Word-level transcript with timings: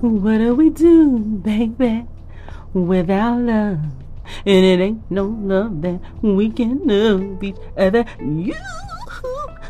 What 0.00 0.38
do 0.38 0.54
we 0.54 0.68
do, 0.68 1.18
baby, 1.18 2.06
without 2.74 3.40
love? 3.40 3.78
And 4.44 4.64
it 4.64 4.80
ain't 4.80 5.10
no 5.10 5.24
love 5.24 5.80
that 5.82 6.00
we 6.20 6.50
can 6.50 6.86
love 6.86 7.42
each 7.42 7.56
other. 7.78 8.04
You, 8.20 8.54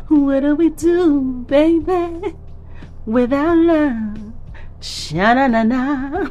what 0.09 0.41
do 0.41 0.55
we 0.55 0.69
do, 0.71 1.45
baby, 1.47 2.35
without 3.05 3.57
love? 3.57 4.33
Sha 4.81 5.33
na 5.33 5.47
na 5.47 5.63
na. 5.63 6.27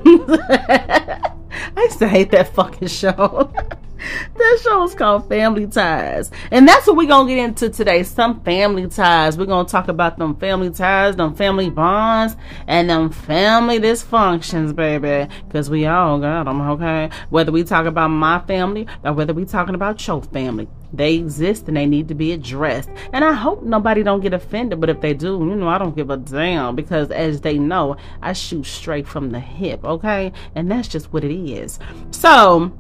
I 1.76 1.82
used 1.82 1.98
to 2.00 2.08
hate 2.08 2.30
that 2.32 2.52
fucking 2.54 2.88
show. 2.88 3.50
that 4.36 4.60
show 4.62 4.84
is 4.84 4.94
called 4.94 5.28
Family 5.28 5.66
Ties. 5.66 6.30
And 6.50 6.66
that's 6.66 6.86
what 6.86 6.96
we're 6.96 7.08
going 7.08 7.26
to 7.28 7.34
get 7.34 7.44
into 7.44 7.70
today. 7.70 8.02
Some 8.02 8.40
family 8.42 8.88
ties. 8.88 9.38
We're 9.38 9.46
going 9.46 9.66
to 9.66 9.70
talk 9.70 9.88
about 9.88 10.18
them 10.18 10.36
family 10.36 10.70
ties, 10.70 11.16
them 11.16 11.34
family 11.34 11.70
bonds, 11.70 12.36
and 12.66 12.90
them 12.90 13.10
family 13.10 13.78
dysfunctions, 13.78 14.74
baby. 14.74 15.32
Because 15.46 15.70
we 15.70 15.86
all 15.86 16.18
got 16.18 16.44
them, 16.44 16.60
okay? 16.60 17.10
Whether 17.30 17.52
we 17.52 17.64
talk 17.64 17.86
about 17.86 18.08
my 18.08 18.40
family 18.40 18.86
or 19.04 19.12
whether 19.12 19.34
we 19.34 19.44
talking 19.44 19.74
about 19.74 20.04
your 20.06 20.22
family. 20.22 20.68
They 20.92 21.14
exist 21.14 21.68
and 21.68 21.76
they 21.76 21.86
need 21.86 22.08
to 22.08 22.14
be 22.14 22.32
addressed. 22.32 22.88
And 23.12 23.24
I 23.24 23.32
hope 23.32 23.62
nobody 23.62 24.02
don't 24.02 24.20
get 24.20 24.32
offended, 24.32 24.80
but 24.80 24.88
if 24.88 25.00
they 25.00 25.14
do, 25.14 25.38
you 25.38 25.56
know, 25.56 25.68
I 25.68 25.78
don't 25.78 25.96
give 25.96 26.10
a 26.10 26.16
damn 26.16 26.76
because 26.76 27.10
as 27.10 27.40
they 27.40 27.58
know, 27.58 27.96
I 28.22 28.32
shoot 28.32 28.64
straight 28.64 29.06
from 29.06 29.30
the 29.30 29.40
hip, 29.40 29.84
okay? 29.84 30.32
And 30.54 30.70
that's 30.70 30.88
just 30.88 31.12
what 31.12 31.24
it 31.24 31.34
is. 31.34 31.78
So, 32.12 32.72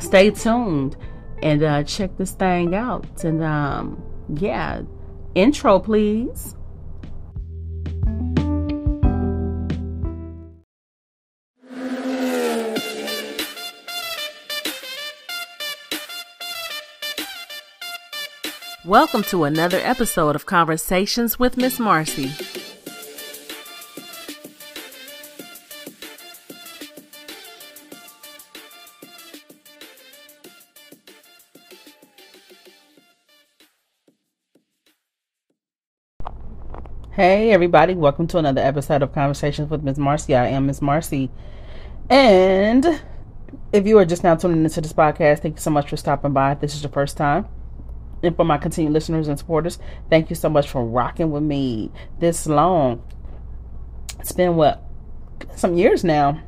stay 0.00 0.30
tuned 0.30 0.96
and 1.42 1.62
uh, 1.62 1.82
check 1.84 2.16
this 2.16 2.32
thing 2.32 2.74
out. 2.74 3.24
And 3.24 3.42
um, 3.42 4.02
yeah, 4.36 4.82
intro, 5.34 5.78
please. 5.78 6.54
Welcome 18.84 19.22
to 19.24 19.44
another 19.44 19.78
episode 19.82 20.34
of 20.34 20.46
Conversations 20.46 21.38
with 21.38 21.58
Miss 21.58 21.78
Marcie. 21.78 22.57
Hey, 37.18 37.50
everybody, 37.50 37.94
welcome 37.94 38.28
to 38.28 38.38
another 38.38 38.60
episode 38.60 39.02
of 39.02 39.12
Conversations 39.12 39.68
with 39.68 39.82
Miss 39.82 39.98
Marcie. 39.98 40.36
I 40.36 40.50
am 40.50 40.66
Miss 40.66 40.78
Marcie. 40.78 41.30
And 42.08 43.02
if 43.72 43.88
you 43.88 43.98
are 43.98 44.04
just 44.04 44.22
now 44.22 44.36
tuning 44.36 44.62
into 44.62 44.80
this 44.80 44.92
podcast, 44.92 45.40
thank 45.40 45.56
you 45.56 45.60
so 45.60 45.72
much 45.72 45.90
for 45.90 45.96
stopping 45.96 46.32
by. 46.32 46.52
If 46.52 46.60
this 46.60 46.76
is 46.76 46.84
your 46.84 46.92
first 46.92 47.16
time. 47.16 47.48
And 48.22 48.36
for 48.36 48.44
my 48.44 48.56
continued 48.56 48.92
listeners 48.92 49.26
and 49.26 49.36
supporters, 49.36 49.80
thank 50.08 50.30
you 50.30 50.36
so 50.36 50.48
much 50.48 50.68
for 50.68 50.84
rocking 50.84 51.32
with 51.32 51.42
me 51.42 51.90
this 52.20 52.46
long. 52.46 53.02
It's 54.20 54.30
been 54.30 54.54
what 54.54 54.84
some 55.56 55.76
years 55.76 56.04
now. 56.04 56.40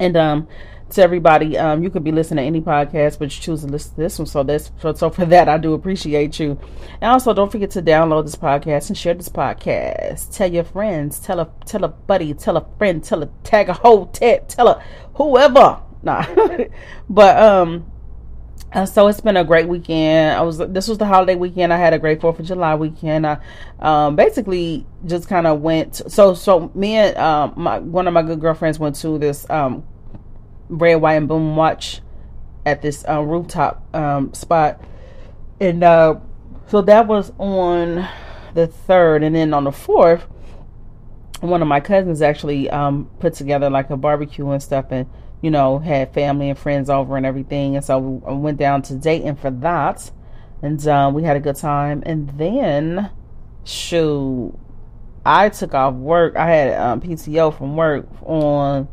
And 0.00 0.16
um 0.16 0.48
to 0.90 1.02
everybody. 1.02 1.58
Um, 1.58 1.82
you 1.82 1.90
could 1.90 2.04
be 2.04 2.12
listening 2.12 2.42
to 2.42 2.46
any 2.46 2.60
podcast, 2.60 3.18
but 3.18 3.34
you 3.34 3.42
choose 3.42 3.62
to 3.62 3.66
listen 3.66 3.92
to 3.92 3.96
this 3.96 4.18
one. 4.18 4.26
So 4.26 4.42
that's 4.42 4.70
so, 4.80 5.10
for 5.10 5.24
that, 5.26 5.48
I 5.48 5.58
do 5.58 5.74
appreciate 5.74 6.38
you. 6.38 6.58
And 7.00 7.10
also, 7.12 7.32
don't 7.34 7.50
forget 7.50 7.70
to 7.72 7.82
download 7.82 8.24
this 8.24 8.36
podcast 8.36 8.88
and 8.88 8.98
share 8.98 9.14
this 9.14 9.28
podcast. 9.28 10.34
Tell 10.34 10.52
your 10.52 10.64
friends, 10.64 11.18
tell 11.18 11.40
a 11.40 11.50
tell 11.66 11.84
a 11.84 11.88
buddy, 11.88 12.34
tell 12.34 12.56
a 12.56 12.66
friend, 12.78 13.02
tell 13.02 13.22
a 13.22 13.26
tag 13.42 13.68
a 13.68 13.72
whole 13.72 14.06
tag, 14.06 14.48
tell 14.48 14.68
a 14.68 14.82
whoever. 15.14 15.80
Nah, 16.04 16.26
but 17.08 17.42
um. 17.42 17.90
Uh, 18.74 18.84
so 18.84 19.06
it's 19.06 19.20
been 19.20 19.36
a 19.36 19.44
great 19.44 19.68
weekend. 19.68 20.36
I 20.36 20.42
was 20.42 20.58
this 20.58 20.88
was 20.88 20.98
the 20.98 21.06
holiday 21.06 21.36
weekend. 21.36 21.72
I 21.72 21.78
had 21.78 21.94
a 21.94 21.98
great 21.98 22.20
Fourth 22.20 22.40
of 22.40 22.44
July 22.44 22.74
weekend. 22.74 23.24
I 23.24 23.38
um, 23.78 24.16
basically 24.16 24.84
just 25.06 25.28
kind 25.28 25.46
of 25.46 25.60
went. 25.62 26.02
So 26.12 26.34
so 26.34 26.72
me 26.74 26.96
and 26.96 27.16
um, 27.16 27.54
my 27.56 27.78
one 27.78 28.08
of 28.08 28.12
my 28.12 28.22
good 28.22 28.40
girlfriends 28.40 28.78
went 28.78 28.96
to 28.96 29.16
this 29.16 29.48
um, 29.48 29.84
red, 30.68 30.96
white, 30.96 31.14
and 31.14 31.28
boom 31.28 31.56
watch 31.56 32.00
at 32.66 32.82
this 32.82 33.04
uh, 33.08 33.20
rooftop 33.20 33.84
um, 33.94 34.32
spot, 34.34 34.80
and 35.60 35.82
uh, 35.84 36.16
so 36.66 36.80
that 36.82 37.06
was 37.06 37.32
on 37.38 38.08
the 38.54 38.66
third, 38.66 39.22
and 39.22 39.34
then 39.34 39.52
on 39.52 39.64
the 39.64 39.72
fourth, 39.72 40.26
one 41.40 41.60
of 41.60 41.68
my 41.68 41.80
cousins 41.80 42.22
actually 42.22 42.70
um, 42.70 43.10
put 43.18 43.34
together 43.34 43.68
like 43.68 43.90
a 43.90 43.96
barbecue 43.96 44.48
and 44.50 44.62
stuff, 44.62 44.86
and 44.90 45.06
you 45.42 45.50
know 45.50 45.78
had 45.78 46.12
family 46.14 46.48
and 46.48 46.58
friends 46.58 46.88
over 46.88 47.16
and 47.16 47.26
everything, 47.26 47.76
and 47.76 47.84
so 47.84 48.22
I 48.26 48.32
went 48.32 48.58
down 48.58 48.82
to 48.82 48.94
Dayton 48.94 49.36
for 49.36 49.50
that, 49.50 50.10
and 50.62 50.86
um, 50.88 51.14
we 51.14 51.22
had 51.22 51.36
a 51.36 51.40
good 51.40 51.56
time, 51.56 52.02
and 52.06 52.30
then 52.38 53.10
shoot. 53.64 54.58
I 55.26 55.48
took 55.48 55.72
off 55.74 55.94
work. 55.94 56.36
I 56.36 56.50
had 56.50 56.78
um, 56.78 57.00
PTO 57.00 57.56
from 57.56 57.76
work 57.76 58.06
on 58.22 58.88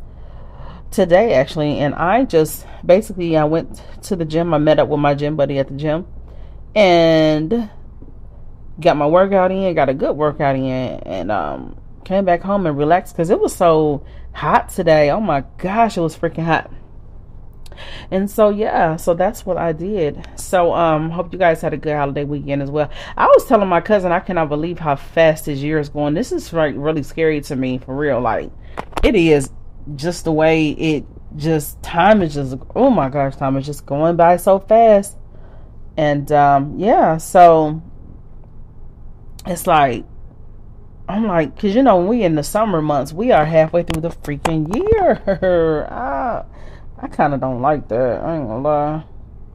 today 0.92 1.34
actually 1.34 1.80
and 1.80 1.96
i 1.96 2.26
just 2.26 2.66
basically 2.86 3.38
i 3.38 3.44
went 3.44 3.82
to 4.04 4.16
the 4.16 4.26
gym. 4.26 4.54
I 4.54 4.58
met 4.58 4.80
up 4.80 4.90
with 4.90 5.00
my 5.00 5.14
gym 5.14 5.36
buddy 5.36 5.60
at 5.60 5.68
the 5.68 5.76
gym 5.76 6.08
and 6.76 7.70
got 8.80 8.98
my 8.98 9.08
workout 9.08 9.52
in 9.52 9.74
got 9.76 9.90
a 9.90 9.94
good 9.94 10.16
workout 10.16 10.56
in 10.56 10.66
and 10.66 11.32
um 11.32 11.78
came 12.04 12.26
back 12.26 12.42
home 12.42 12.66
and 12.66 12.78
relaxed 12.78 13.14
because 13.14 13.30
it 13.30 13.40
was 13.40 13.56
so 13.56 14.04
hot 14.34 14.70
today. 14.70 15.12
Oh 15.12 15.22
my 15.22 15.44
gosh 15.58 15.98
it 15.98 16.02
was 16.02 16.18
freaking 16.18 16.46
hot. 16.46 16.72
And 18.10 18.30
so 18.30 18.50
yeah 18.50 18.96
so 18.96 19.14
that's 19.14 19.46
what 19.46 19.58
i 19.58 19.72
did. 19.72 20.28
So 20.36 20.74
um 20.74 21.12
hope 21.12 21.32
you 21.32 21.40
guys 21.40 21.62
had 21.62 21.74
a 21.74 21.78
good 21.78 21.96
holiday 21.96 22.24
weekend 22.24 22.62
as 22.62 22.72
well. 22.72 22.90
I 23.16 23.28
was 23.28 23.46
telling 23.46 23.70
my 23.70 23.82
cousin 23.82 24.12
i 24.12 24.20
cannot 24.20 24.50
believe 24.50 24.80
how 24.80 24.96
fast 24.96 25.46
this 25.46 25.60
year 25.60 25.80
is 25.80 25.90
going. 25.90 26.16
This 26.16 26.32
is 26.32 26.52
like 26.52 26.74
really 26.76 27.04
scary 27.04 27.42
to 27.42 27.56
me 27.56 27.78
for 27.78 27.96
real 27.96 28.20
like 28.20 28.52
it 29.04 29.16
is 29.16 29.50
just 29.96 30.24
the 30.24 30.32
way 30.32 30.70
it 30.72 31.06
just 31.36 31.82
time 31.82 32.22
is 32.22 32.34
just 32.34 32.58
oh 32.76 32.90
my 32.90 33.10
gosh 33.10 33.36
time 33.36 33.56
is 33.58 33.66
just 33.66 33.86
going 33.86 34.16
by 34.16 34.38
so 34.38 34.60
fast. 34.60 35.18
And 35.98 36.32
um 36.32 36.80
yeah 36.80 37.18
so 37.18 37.82
it's 39.46 39.68
like 39.68 40.06
i'm 41.10 41.28
like 41.28 41.54
because 41.56 41.76
you 41.76 41.84
know 41.84 42.00
we 42.00 42.24
in 42.24 42.36
the 42.36 42.44
summer 42.44 42.82
months 42.82 43.12
we 43.12 43.32
are 43.32 43.44
halfway 43.44 43.84
through 43.84 44.02
the 44.02 44.10
freaking 44.10 44.74
year. 44.76 45.88
I 45.92 46.44
i 47.04 47.08
kind 47.08 47.34
of 47.34 47.40
don't 47.42 47.62
like 47.62 47.88
that 47.90 48.22
i 48.24 48.36
ain't 48.38 48.48
gonna 48.48 48.62
lie. 48.62 49.04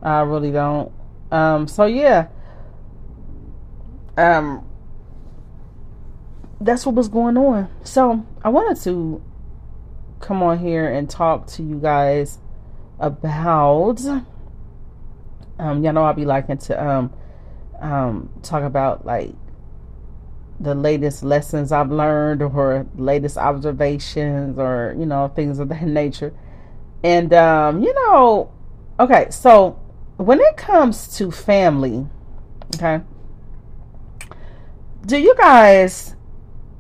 I 0.03 0.20
really 0.20 0.50
don't. 0.53 0.92
Um 1.30 1.66
so 1.68 1.86
yeah. 1.86 2.28
Um 4.16 4.64
that's 6.60 6.86
what 6.86 6.94
was 6.94 7.08
going 7.08 7.36
on. 7.36 7.68
So 7.84 8.24
i 8.42 8.48
wanted 8.48 8.82
to 8.84 9.22
come 10.21 10.43
on 10.43 10.59
here 10.59 10.88
and 10.88 11.09
talk 11.09 11.47
to 11.47 11.62
you 11.62 11.77
guys 11.77 12.38
about 12.99 14.00
um 15.59 15.84
y'all 15.84 15.93
know 15.93 16.04
I'll 16.04 16.15
be 16.15 16.25
liking 16.25 16.59
to 16.59 16.87
um 16.87 17.12
um 17.81 18.31
talk 18.43 18.62
about 18.62 19.04
like 19.04 19.34
the 20.59 20.75
latest 20.75 21.22
lessons 21.22 21.71
I've 21.71 21.91
learned 21.91 22.43
or 22.43 22.87
latest 22.97 23.37
observations 23.37 24.59
or 24.59 24.94
you 24.99 25.06
know 25.06 25.28
things 25.28 25.59
of 25.59 25.69
that 25.69 25.82
nature. 25.87 26.33
And 27.04 27.33
um 27.34 27.83
you 27.83 27.93
know 27.94 28.50
okay, 28.98 29.28
so 29.31 29.78
when 30.16 30.41
it 30.41 30.56
comes 30.56 31.15
to 31.19 31.31
family, 31.31 32.06
okay? 32.75 33.04
Do 35.04 35.18
you 35.18 35.34
guys 35.36 36.16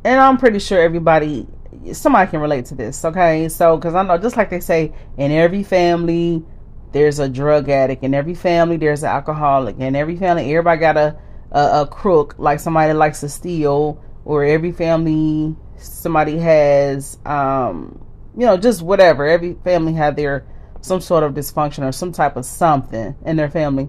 and 0.04 0.20
I'm 0.20 0.38
pretty 0.38 0.58
sure 0.58 0.80
everybody 0.80 1.46
somebody 1.92 2.30
can 2.30 2.40
relate 2.40 2.66
to 2.66 2.74
this, 2.74 3.04
okay? 3.04 3.48
So, 3.48 3.76
because 3.76 3.94
I 3.94 4.02
know, 4.02 4.18
just 4.18 4.36
like 4.36 4.50
they 4.50 4.60
say, 4.60 4.92
in 5.16 5.32
every 5.32 5.62
family, 5.62 6.44
there's 6.92 7.18
a 7.18 7.28
drug 7.28 7.68
addict. 7.68 8.02
In 8.02 8.14
every 8.14 8.34
family, 8.34 8.76
there's 8.76 9.02
an 9.02 9.10
alcoholic. 9.10 9.78
In 9.78 9.94
every 9.96 10.16
family, 10.16 10.50
everybody 10.50 10.80
got 10.80 10.96
a, 10.96 11.18
a, 11.50 11.82
a 11.82 11.86
crook, 11.86 12.34
like 12.38 12.60
somebody 12.60 12.92
likes 12.92 13.20
to 13.20 13.28
steal. 13.28 14.02
Or 14.24 14.44
every 14.44 14.72
family, 14.72 15.54
somebody 15.76 16.38
has, 16.38 17.18
um, 17.24 18.04
you 18.36 18.44
know, 18.46 18.56
just 18.56 18.82
whatever. 18.82 19.26
Every 19.26 19.54
family 19.62 19.92
had 19.92 20.16
their 20.16 20.46
some 20.80 21.00
sort 21.00 21.24
of 21.24 21.34
dysfunction 21.34 21.86
or 21.86 21.92
some 21.92 22.12
type 22.12 22.36
of 22.36 22.44
something 22.44 23.14
in 23.24 23.36
their 23.36 23.50
family. 23.50 23.88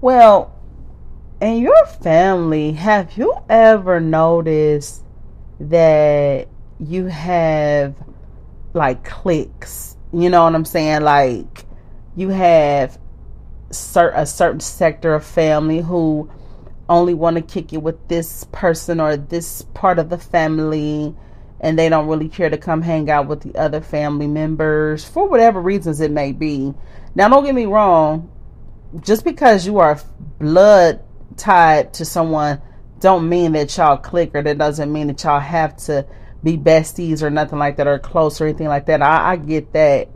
Well, 0.00 0.54
in 1.40 1.58
your 1.58 1.86
family, 1.86 2.72
have 2.72 3.16
you 3.16 3.34
ever 3.48 4.00
noticed 4.00 5.02
that 5.60 6.48
you 6.86 7.06
have 7.06 7.94
like 8.72 9.04
cliques. 9.04 9.96
You 10.12 10.30
know 10.30 10.44
what 10.44 10.54
I'm 10.54 10.64
saying? 10.64 11.02
Like 11.02 11.64
you 12.16 12.28
have 12.28 12.98
cert- 13.70 14.16
a 14.16 14.26
certain 14.26 14.60
sector 14.60 15.14
of 15.14 15.24
family 15.24 15.80
who 15.80 16.30
only 16.88 17.14
want 17.14 17.36
to 17.36 17.42
kick 17.42 17.72
it 17.72 17.82
with 17.82 18.08
this 18.08 18.44
person 18.52 19.00
or 19.00 19.16
this 19.16 19.62
part 19.74 19.98
of 19.98 20.10
the 20.10 20.18
family 20.18 21.14
and 21.60 21.78
they 21.78 21.88
don't 21.88 22.08
really 22.08 22.28
care 22.28 22.50
to 22.50 22.58
come 22.58 22.82
hang 22.82 23.08
out 23.08 23.26
with 23.26 23.40
the 23.40 23.58
other 23.58 23.80
family 23.80 24.26
members 24.26 25.04
for 25.04 25.26
whatever 25.28 25.60
reasons 25.60 26.00
it 26.00 26.10
may 26.10 26.32
be. 26.32 26.74
Now, 27.14 27.28
don't 27.28 27.44
get 27.44 27.54
me 27.54 27.64
wrong, 27.64 28.30
just 29.00 29.24
because 29.24 29.66
you 29.66 29.78
are 29.78 29.98
blood 30.38 31.00
tied 31.36 31.94
to 31.94 32.04
someone 32.04 32.60
don't 33.00 33.28
mean 33.28 33.52
that 33.52 33.76
y'all 33.76 33.96
click 33.96 34.30
or 34.34 34.42
that 34.42 34.58
doesn't 34.58 34.92
mean 34.92 35.08
that 35.08 35.22
y'all 35.24 35.40
have 35.40 35.76
to 35.76 36.06
be 36.44 36.56
besties 36.56 37.22
or 37.22 37.30
nothing 37.30 37.58
like 37.58 37.76
that 37.78 37.88
or 37.88 37.98
close 37.98 38.40
or 38.40 38.44
anything 38.44 38.68
like 38.68 38.86
that. 38.86 39.02
I, 39.02 39.32
I 39.32 39.36
get 39.36 39.72
that. 39.72 40.08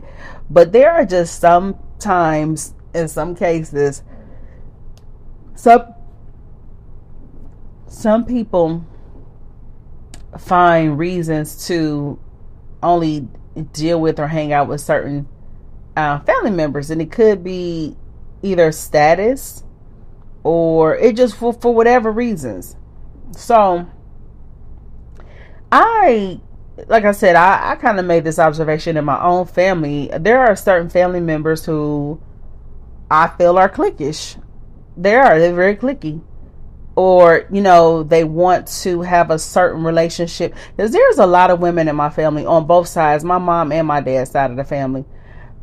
But 0.49 0.71
there 0.71 0.91
are 0.91 1.05
just 1.05 1.41
some 1.41 1.77
times 1.99 2.73
in 2.93 3.07
some 3.07 3.35
cases 3.35 4.03
some 5.59 5.93
some 7.87 8.23
people 8.23 8.85
find 10.37 10.97
reasons 10.97 11.67
to 11.67 12.17
only 12.81 13.27
deal 13.73 13.99
with 13.99 14.19
or 14.19 14.27
hang 14.27 14.53
out 14.53 14.69
with 14.69 14.79
certain 14.79 15.27
uh, 15.97 16.19
family 16.19 16.51
members, 16.51 16.91
and 16.91 17.01
it 17.01 17.11
could 17.11 17.43
be 17.43 17.97
either 18.41 18.71
status 18.71 19.65
or 20.43 20.95
it 20.95 21.17
just 21.17 21.35
for 21.35 21.51
for 21.51 21.75
whatever 21.75 22.09
reasons. 22.09 22.77
So 23.31 23.85
I 25.71 26.39
like 26.87 27.03
I 27.03 27.11
said, 27.11 27.35
I, 27.35 27.71
I 27.71 27.75
kind 27.75 27.99
of 27.99 28.05
made 28.05 28.23
this 28.23 28.39
observation 28.39 28.95
in 28.97 29.05
my 29.05 29.21
own 29.21 29.45
family. 29.45 30.09
There 30.17 30.39
are 30.39 30.55
certain 30.55 30.89
family 30.89 31.19
members 31.19 31.65
who 31.65 32.21
I 33.11 33.27
feel 33.27 33.57
are 33.57 33.69
cliquish. 33.69 34.41
There 34.95 35.23
are, 35.23 35.39
they're 35.39 35.53
very 35.53 35.75
clicky 35.75 36.21
or 36.99 37.45
you 37.49 37.61
know 37.61 38.03
they 38.03 38.25
want 38.25 38.67
to 38.67 39.01
have 39.01 39.31
a 39.31 39.39
certain 39.39 39.85
relationship 39.85 40.53
because 40.75 40.91
there's 40.91 41.17
a 41.17 41.25
lot 41.25 41.49
of 41.49 41.61
women 41.61 41.87
in 41.87 41.95
my 41.95 42.09
family 42.09 42.45
on 42.45 42.67
both 42.67 42.89
sides 42.89 43.23
my 43.23 43.37
mom 43.37 43.71
and 43.71 43.87
my 43.87 44.01
dad's 44.01 44.31
side 44.31 44.51
of 44.51 44.57
the 44.57 44.65
family 44.65 45.05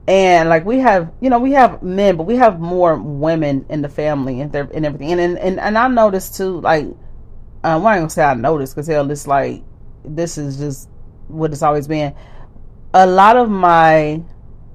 and 0.09 0.49
like 0.49 0.65
we 0.65 0.79
have 0.79 1.13
you 1.21 1.29
know 1.29 1.39
we 1.39 1.53
have 1.53 1.83
men 1.83 2.17
but 2.17 2.23
we 2.23 2.37
have 2.37 2.59
more 2.59 2.97
women 2.97 3.67
in 3.69 3.83
the 3.83 3.89
family 3.89 4.41
and, 4.41 4.55
and 4.55 4.87
everything 4.87 5.13
and, 5.13 5.39
and 5.39 5.61
and 5.61 5.77
i 5.77 5.87
noticed 5.87 6.37
too 6.37 6.59
like 6.63 6.87
uh, 7.65 7.77
well, 7.77 7.89
i 7.89 7.97
ain't 7.97 8.01
gonna 8.01 8.09
say 8.09 8.25
i 8.25 8.33
noticed 8.33 8.75
because 8.75 8.87
hell 8.87 9.11
it's 9.11 9.27
like 9.27 9.63
this 10.07 10.39
is 10.39 10.59
just 10.59 10.89
what 11.29 11.53
it's 11.53 11.63
always 11.63 11.89
been 11.89 12.15
a 12.95 13.07
lot 13.07 13.37
of 13.37 13.51
my 13.51 14.23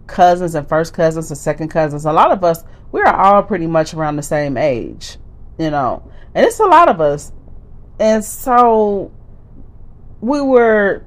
cousins 0.08 0.56
and 0.56 0.68
first 0.68 0.94
cousins 0.94 1.32
and 1.32 1.38
second 1.38 1.70
cousins 1.70 2.06
a 2.06 2.12
lot 2.12 2.32
of 2.32 2.44
us 2.44 2.64
we 2.92 3.02
are 3.02 3.16
all 3.16 3.42
pretty 3.42 3.68
much 3.68 3.94
around 3.94 4.16
the 4.18 4.24
same 4.24 4.58
age 4.58 5.18
you 5.58 5.70
know 5.70 6.04
and 6.34 6.46
it's 6.46 6.60
a 6.60 6.66
lot 6.66 6.90
of 6.90 7.02
us. 7.02 7.32
And 8.00 8.24
so 8.24 9.12
we 10.22 10.42
were, 10.42 11.04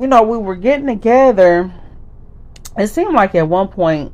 you 0.00 0.06
know, 0.06 0.22
we 0.22 0.36
were 0.36 0.56
getting 0.56 0.86
together. 0.86 1.72
It 2.76 2.88
seemed 2.88 3.14
like 3.14 3.34
at 3.34 3.48
one 3.48 3.68
point, 3.68 4.12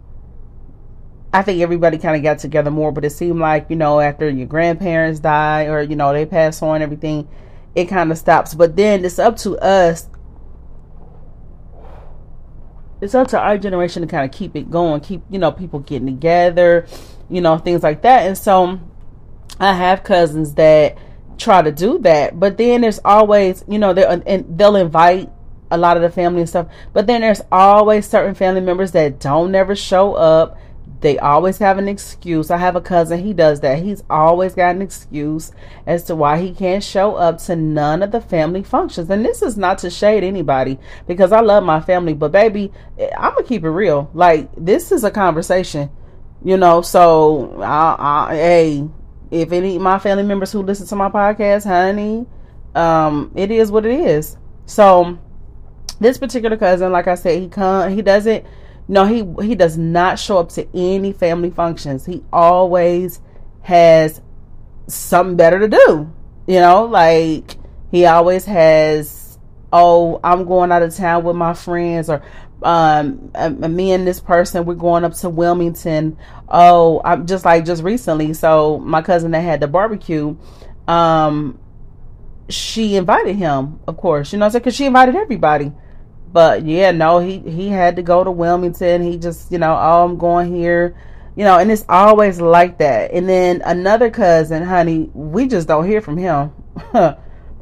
I 1.33 1.43
think 1.43 1.61
everybody 1.61 1.99
kind 1.99 2.17
of 2.17 2.23
got 2.23 2.39
together 2.39 2.71
more, 2.71 2.93
but 2.93 3.05
it 3.05 3.11
seemed 3.11 3.41
like, 3.41 3.67
you 3.69 3.77
know, 3.77 4.01
after 4.01 4.29
your 4.29 4.47
grandparents 4.47 5.21
die 5.21 5.67
or, 5.67 5.83
you 5.83 5.97
know, 5.97 6.13
they 6.13 6.25
pass 6.25 6.63
on 6.63 6.83
everything, 6.83 7.29
it 7.77 7.85
kind 7.85 8.11
of 8.11 8.19
stops. 8.19 8.55
But 8.55 8.75
then 8.75 9.05
it's 9.05 9.21
up 9.21 9.37
to 9.39 9.57
us. 9.59 10.09
It's 13.01 13.15
up 13.15 13.29
to 13.29 13.39
our 13.39 13.59
generation 13.59 14.01
to 14.03 14.09
kind 14.09 14.25
of 14.25 14.37
keep 14.37 14.57
it 14.57 14.71
going, 14.71 15.03
keep, 15.03 15.23
you 15.31 15.39
know, 15.39 15.53
people 15.53 15.81
getting 15.81 16.07
together, 16.07 16.87
you 17.29 17.43
know, 17.43 17.59
things 17.59 17.83
like 17.83 18.03
that. 18.03 18.27
And 18.27 18.37
so 18.37 18.81
I 19.61 19.75
have 19.75 20.03
cousins 20.03 20.55
that 20.55 20.97
try 21.37 21.61
to 21.61 21.71
do 21.71 21.99
that, 21.99 22.41
but 22.41 22.57
then 22.57 22.81
there's 22.81 22.99
always, 23.05 23.63
you 23.69 23.79
know, 23.79 23.93
they 23.93 24.07
and 24.07 24.59
they'll 24.59 24.77
invite 24.77 25.31
a 25.71 25.77
lot 25.77 25.99
of 25.99 26.03
the 26.03 26.09
family 26.09 26.41
and 26.41 26.49
stuff, 26.49 26.69
but 26.95 27.07
then 27.07 27.21
there's 27.21 27.43
always 27.53 28.09
certain 28.09 28.35
family 28.35 28.63
members 28.63 28.93
that 28.93 29.21
don't 29.21 29.53
never 29.53 29.77
show 29.77 30.15
up. 30.15 30.59
They 31.07 31.21
always 31.21 31.59
have 31.59 31.79
an 31.79 31.87
excuse. 31.87 32.51
I 32.51 32.57
have 32.57 32.75
a 32.75 32.81
cousin, 32.81 33.25
he 33.25 33.33
does 33.33 33.61
that. 33.61 33.81
He's 33.81 34.03
always 34.11 34.57
got 34.57 34.75
an 34.75 34.83
excuse 34.83 35.53
as 35.87 36.03
to 36.07 36.17
why 36.17 36.41
he 36.41 36.53
can't 36.53 36.83
show 36.83 37.15
up 37.15 37.39
to 37.43 37.55
none 37.55 38.03
of 38.03 38.11
the 38.11 38.21
family 38.21 38.65
functions. 38.65 39.09
And 39.09 39.25
this 39.25 39.41
is 39.41 39.57
not 39.57 39.79
to 39.79 39.89
shade 39.89 40.25
anybody 40.25 40.81
because 41.07 41.31
I 41.31 41.43
love 41.43 41.63
my 41.63 41.81
family, 41.81 42.13
but 42.13 42.33
baby, 42.33 42.73
I'm 43.17 43.35
going 43.35 43.45
to 43.45 43.49
keep 43.49 43.63
it 43.63 43.71
real. 43.71 44.11
Like, 44.15 44.51
this 44.57 44.91
is 44.91 45.05
a 45.05 45.13
conversation, 45.13 45.91
you 46.45 46.57
know, 46.57 46.83
so 46.83 47.63
I, 47.63 47.95
I, 48.01 48.35
hey, 48.35 48.89
if 49.31 49.53
any 49.53 49.77
of 49.77 49.83
my 49.83 50.01
family 50.01 50.25
members 50.25 50.51
who 50.51 50.65
listen 50.65 50.89
to 50.89 50.97
my 50.97 51.09
podcast, 51.09 51.67
honey, 51.67 52.27
um, 52.75 53.31
it 53.37 53.53
is 53.53 53.71
what 53.71 53.87
it 53.87 54.01
is. 54.01 54.37
So 54.65 55.21
this 56.01 56.19
particular 56.19 56.57
cousin, 56.57 56.91
like 56.91 57.07
I 57.07 57.15
said, 57.15 57.41
he 57.41 57.49
come 57.49 57.93
he 57.93 58.03
doesn't 58.03 58.45
no, 58.89 59.05
he 59.05 59.25
he 59.45 59.55
does 59.55 59.77
not 59.77 60.19
show 60.19 60.39
up 60.39 60.51
to 60.51 60.67
any 60.75 61.13
family 61.13 61.51
functions. 61.51 62.07
He 62.07 62.23
always 62.33 63.21
has 63.63 64.21
something 64.87 65.37
better 65.37 65.59
to 65.61 65.69
do. 65.69 66.13
You 66.47 66.61
know, 66.61 66.85
like 66.85 67.57
he 67.91 68.07
always 68.07 68.45
has 68.45 69.39
oh, 69.73 70.21
I'm 70.23 70.47
going 70.47 70.71
out 70.73 70.83
of 70.83 70.95
town 70.95 71.25
with 71.25 71.37
my 71.37 71.53
friends 71.55 72.09
or 72.09 72.23
um, 72.63 73.31
uh, 73.35 73.51
me 73.51 73.93
and 73.93 74.07
this 74.07 74.21
person 74.21 74.65
we're 74.65 74.75
going 74.75 75.05
up 75.05 75.15
to 75.15 75.29
Wilmington. 75.29 76.17
Oh, 76.49 77.01
I'm 77.05 77.27
just 77.27 77.45
like 77.45 77.65
just 77.65 77.83
recently. 77.83 78.35
So 78.35 78.79
my 78.79 79.03
cousin 79.03 79.33
that 79.33 79.41
had 79.41 79.61
the 79.61 79.67
barbecue, 79.67 80.37
um, 80.87 81.59
she 82.49 82.95
invited 82.97 83.35
him, 83.37 83.81
of 83.89 83.97
course. 83.97 84.33
You 84.33 84.39
know, 84.39 84.49
because 84.49 84.75
she 84.75 84.87
invited 84.87 85.17
everybody. 85.17 85.73
But 86.33 86.65
yeah, 86.65 86.91
no, 86.91 87.19
he 87.19 87.39
he 87.39 87.69
had 87.69 87.97
to 87.97 88.03
go 88.03 88.25
to 88.25 88.31
Wilmington. 88.31 89.03
He 89.03 89.17
just, 89.17 89.51
you 89.51 89.59
know, 89.59 89.73
oh, 89.73 90.05
I'm 90.05 90.19
going 90.19 90.55
here. 90.55 90.97
You 91.37 91.45
know, 91.45 91.59
and 91.59 91.71
it's 91.71 91.85
always 91.89 92.41
like 92.41 92.79
that. 92.79 93.13
And 93.13 93.29
then 93.29 93.63
another 93.65 94.11
cousin, 94.11 94.63
honey, 94.63 95.11
we 95.13 95.47
just 95.47 95.69
don't 95.69 95.87
hear 95.87 96.01
from 96.01 96.17
him. 96.17 96.53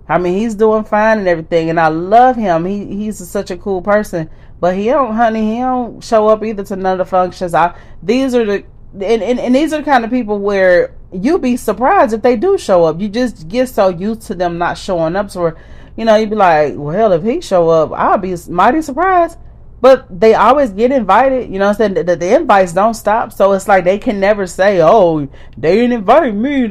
I 0.08 0.19
mean, 0.19 0.38
he's 0.38 0.55
doing 0.55 0.84
fine 0.84 1.19
and 1.19 1.28
everything, 1.28 1.70
and 1.70 1.81
I 1.81 1.88
love 1.88 2.37
him. 2.37 2.64
He 2.66 2.87
he's 2.87 3.26
such 3.28 3.50
a 3.50 3.56
cool 3.56 3.82
person. 3.82 4.31
But 4.61 4.76
he 4.76 4.87
don't, 4.87 5.14
honey, 5.14 5.55
he 5.55 5.58
don't 5.58 6.02
show 6.02 6.28
up 6.28 6.44
either 6.44 6.64
to 6.64 6.76
none 6.76 7.00
of 7.00 7.06
the 7.06 7.10
functions. 7.10 7.55
I 7.55 7.78
these 8.02 8.34
are 8.34 8.44
the 8.44 8.64
and, 8.94 9.22
and, 9.22 9.40
and 9.40 9.55
these 9.55 9.72
are 9.72 9.78
the 9.78 9.84
kind 9.84 10.05
of 10.05 10.10
people 10.10 10.38
where 10.38 10.94
you'll 11.12 11.38
be 11.38 11.56
surprised 11.56 12.12
if 12.14 12.22
they 12.22 12.37
do 12.37 12.56
show 12.56 12.84
up. 12.84 13.00
You 13.00 13.08
just 13.08 13.49
get 13.49 13.69
so 13.69 13.88
used 13.88 14.22
to 14.22 14.34
them 14.34 14.58
not 14.58 14.78
showing 14.78 15.17
up, 15.17 15.31
so 15.31 15.53
you 15.96 16.05
know 16.05 16.17
you'd 16.17 16.31
be 16.31 16.36
like, 16.36 16.74
well, 16.77 16.94
hell, 16.94 17.13
if 17.13 17.22
he 17.22 17.41
show 17.41 17.69
up, 17.69 17.93
I'll 17.93 18.19
be 18.19 18.36
mighty 18.48 18.82
surprised. 18.82 19.39
But 19.81 20.06
they 20.08 20.34
always 20.34 20.70
get 20.70 20.93
invited. 20.93 21.51
You 21.51 21.58
know, 21.58 21.69
I'm 21.69 21.74
saying 21.74 21.94
the, 21.94 22.05
the, 22.05 22.17
the 22.17 22.34
invites 22.34 22.72
don't 22.72 22.94
stop, 22.94 23.32
so 23.32 23.53
it's 23.53 23.69
like 23.69 23.84
they 23.84 23.98
can 23.98 24.19
never 24.19 24.46
say, 24.46 24.81
oh, 24.81 25.29
they 25.58 25.77
didn't 25.77 25.93
invite 25.93 26.34
me. 26.34 26.67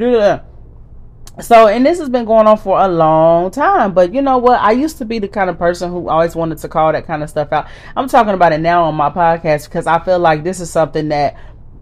So, 1.40 1.66
and 1.66 1.84
this 1.84 1.98
has 1.98 2.08
been 2.08 2.24
going 2.24 2.46
on 2.46 2.58
for 2.58 2.80
a 2.80 2.86
long 2.86 3.50
time. 3.50 3.92
But 3.92 4.14
you 4.14 4.22
know 4.22 4.38
what? 4.38 4.60
I 4.60 4.70
used 4.72 4.98
to 4.98 5.04
be 5.04 5.18
the 5.18 5.28
kind 5.28 5.50
of 5.50 5.58
person 5.58 5.90
who 5.90 6.08
always 6.08 6.36
wanted 6.36 6.58
to 6.58 6.68
call 6.68 6.92
that 6.92 7.06
kind 7.06 7.22
of 7.22 7.30
stuff 7.30 7.52
out. 7.52 7.66
I'm 7.96 8.08
talking 8.08 8.34
about 8.34 8.52
it 8.52 8.60
now 8.60 8.84
on 8.84 8.94
my 8.94 9.10
podcast 9.10 9.64
because 9.64 9.86
I 9.86 9.98
feel 10.04 10.18
like 10.18 10.44
this 10.44 10.60
is 10.60 10.70
something 10.70 11.08
that 11.08 11.36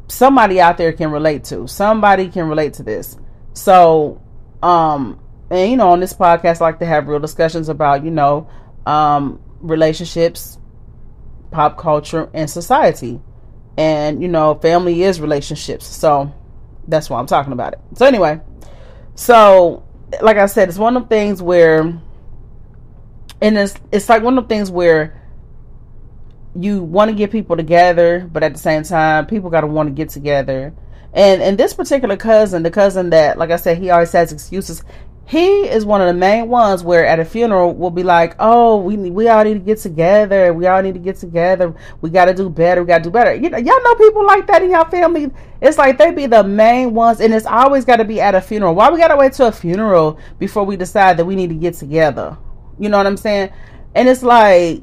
somebody 0.09 0.61
out 0.61 0.79
there 0.79 0.93
can 0.93 1.11
relate 1.11 1.45
to. 1.45 1.67
Somebody 1.67 2.29
can 2.29 2.49
relate 2.49 2.75
to 2.75 2.83
this. 2.83 3.19
So, 3.53 4.23
um, 4.63 5.19
and 5.53 5.71
you 5.71 5.77
know, 5.77 5.91
on 5.91 6.01
this 6.01 6.15
podcast, 6.15 6.63
I 6.63 6.65
like 6.65 6.79
to 6.79 6.87
have 6.87 7.09
real 7.09 7.21
discussions 7.21 7.69
about, 7.69 8.05
you 8.05 8.11
know, 8.11 8.49
um, 8.87 9.39
relationships, 9.61 10.59
pop 11.51 11.77
culture, 11.77 12.31
and 12.33 12.49
society. 12.49 13.21
And, 13.77 14.23
you 14.23 14.29
know, 14.29 14.55
family 14.55 15.03
is 15.03 15.21
relationships. 15.21 15.87
So 15.87 16.33
that's 16.89 17.11
why 17.11 17.19
I'm 17.19 17.27
talking 17.27 17.53
about 17.53 17.75
it. 17.75 17.81
So, 17.97 18.07
anyway. 18.07 18.41
So, 19.15 19.85
like 20.23 20.39
I 20.39 20.47
said, 20.47 20.71
it's 20.71 20.79
one 20.79 20.97
of 20.97 21.03
the 21.03 21.09
things 21.11 21.43
where, 21.43 21.81
and 23.41 23.59
it's 23.59 23.75
it's 23.91 24.09
like 24.09 24.23
one 24.23 24.39
of 24.39 24.45
the 24.45 24.49
things 24.49 24.71
where 24.71 25.21
you 26.55 26.83
want 26.83 27.11
to 27.11 27.15
get 27.15 27.31
people 27.31 27.59
together, 27.59 28.27
but 28.33 28.43
at 28.43 28.55
the 28.55 28.59
same 28.59 28.85
time, 28.85 29.27
people 29.27 29.51
got 29.51 29.63
to 29.63 29.67
want 29.67 29.89
to 29.89 29.95
get 29.95 30.09
together. 30.09 30.73
And 31.13 31.43
and 31.43 31.59
this 31.59 31.75
particular 31.75 32.17
cousin, 32.17 32.63
the 32.63 32.71
cousin 32.71 33.11
that, 33.11 33.37
like 33.37 33.51
I 33.51 33.57
said, 33.57 33.77
he 33.77 33.91
always 33.91 34.13
has 34.13 34.33
excuses 34.33 34.83
he 35.25 35.69
is 35.69 35.85
one 35.85 36.01
of 36.01 36.09
the 36.09 36.15
main 36.15 36.49
ones 36.49 36.83
where 36.83 37.07
at 37.07 37.21
a 37.21 37.25
funeral 37.25 37.75
we'll 37.75 37.91
be 37.91 38.03
like, 38.03 38.35
"Oh, 38.39 38.77
we 38.77 38.97
we 38.97 39.29
all 39.29 39.45
need 39.45 39.55
to 39.55 39.61
get 39.61 39.79
together. 39.79 40.53
We 40.53 40.67
all 40.67 40.83
need 40.83 40.95
to 40.95 41.01
get 41.01 41.17
together. 41.17 41.75
We 42.01 42.11
got 42.11 42.27
to 42.27 42.35
do 42.35 42.51
better. 42.51 42.83
We 42.83 42.89
got 42.89 42.99
to 42.99 43.05
do 43.05 43.11
better." 43.11 43.35
You 43.35 43.49
know, 43.49 43.59
y'all 43.59 43.83
know 43.83 43.95
people 43.95 44.27
like 44.27 44.47
that 44.49 44.63
in 44.63 44.71
your 44.71 44.85
family. 44.87 45.31
It's 45.61 45.79
like 45.79 45.97
they 45.97 46.11
be 46.11 46.27
the 46.27 46.43
main 46.43 46.93
ones, 46.93 47.21
and 47.21 47.33
it's 47.33 47.47
always 47.47 47.85
got 47.85 47.97
to 47.97 48.05
be 48.05 48.21
at 48.21 48.35
a 48.35 48.41
funeral. 48.41 48.75
Why 48.75 48.91
we 48.91 48.99
got 48.99 49.09
to 49.09 49.17
wait 49.17 49.33
to 49.35 49.47
a 49.47 49.53
funeral 49.53 50.19
before 50.39 50.65
we 50.65 50.77
decide 50.77 51.17
that 51.17 51.25
we 51.25 51.37
need 51.37 51.49
to 51.49 51.55
get 51.55 51.75
together? 51.75 52.37
You 52.79 52.89
know 52.89 52.99
what 52.99 53.07
I'm 53.07 53.17
saying? 53.17 53.53
And 53.95 54.09
it's 54.09 54.23
like, 54.23 54.83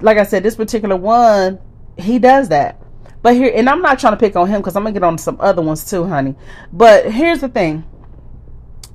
like 0.00 0.18
I 0.18 0.22
said, 0.22 0.44
this 0.44 0.54
particular 0.54 0.96
one, 0.96 1.58
he 1.96 2.18
does 2.18 2.48
that. 2.50 2.80
But 3.22 3.34
here, 3.34 3.52
and 3.54 3.68
I'm 3.68 3.82
not 3.82 3.98
trying 3.98 4.12
to 4.12 4.16
pick 4.16 4.36
on 4.36 4.48
him 4.48 4.60
because 4.60 4.76
I'm 4.76 4.84
gonna 4.84 4.92
get 4.92 5.02
on 5.02 5.18
some 5.18 5.36
other 5.40 5.62
ones 5.62 5.88
too, 5.90 6.06
honey. 6.06 6.36
But 6.72 7.10
here's 7.10 7.40
the 7.40 7.48
thing 7.48 7.84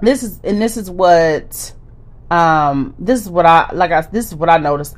this 0.01 0.23
is 0.23 0.39
and 0.43 0.61
this 0.61 0.77
is 0.77 0.89
what 0.89 1.73
Um, 2.31 2.95
this 2.97 3.21
is 3.21 3.29
what 3.29 3.45
I 3.45 3.71
like. 3.73 3.91
I 3.91 4.01
this 4.01 4.27
is 4.27 4.35
what 4.35 4.49
I 4.49 4.57
noticed. 4.57 4.95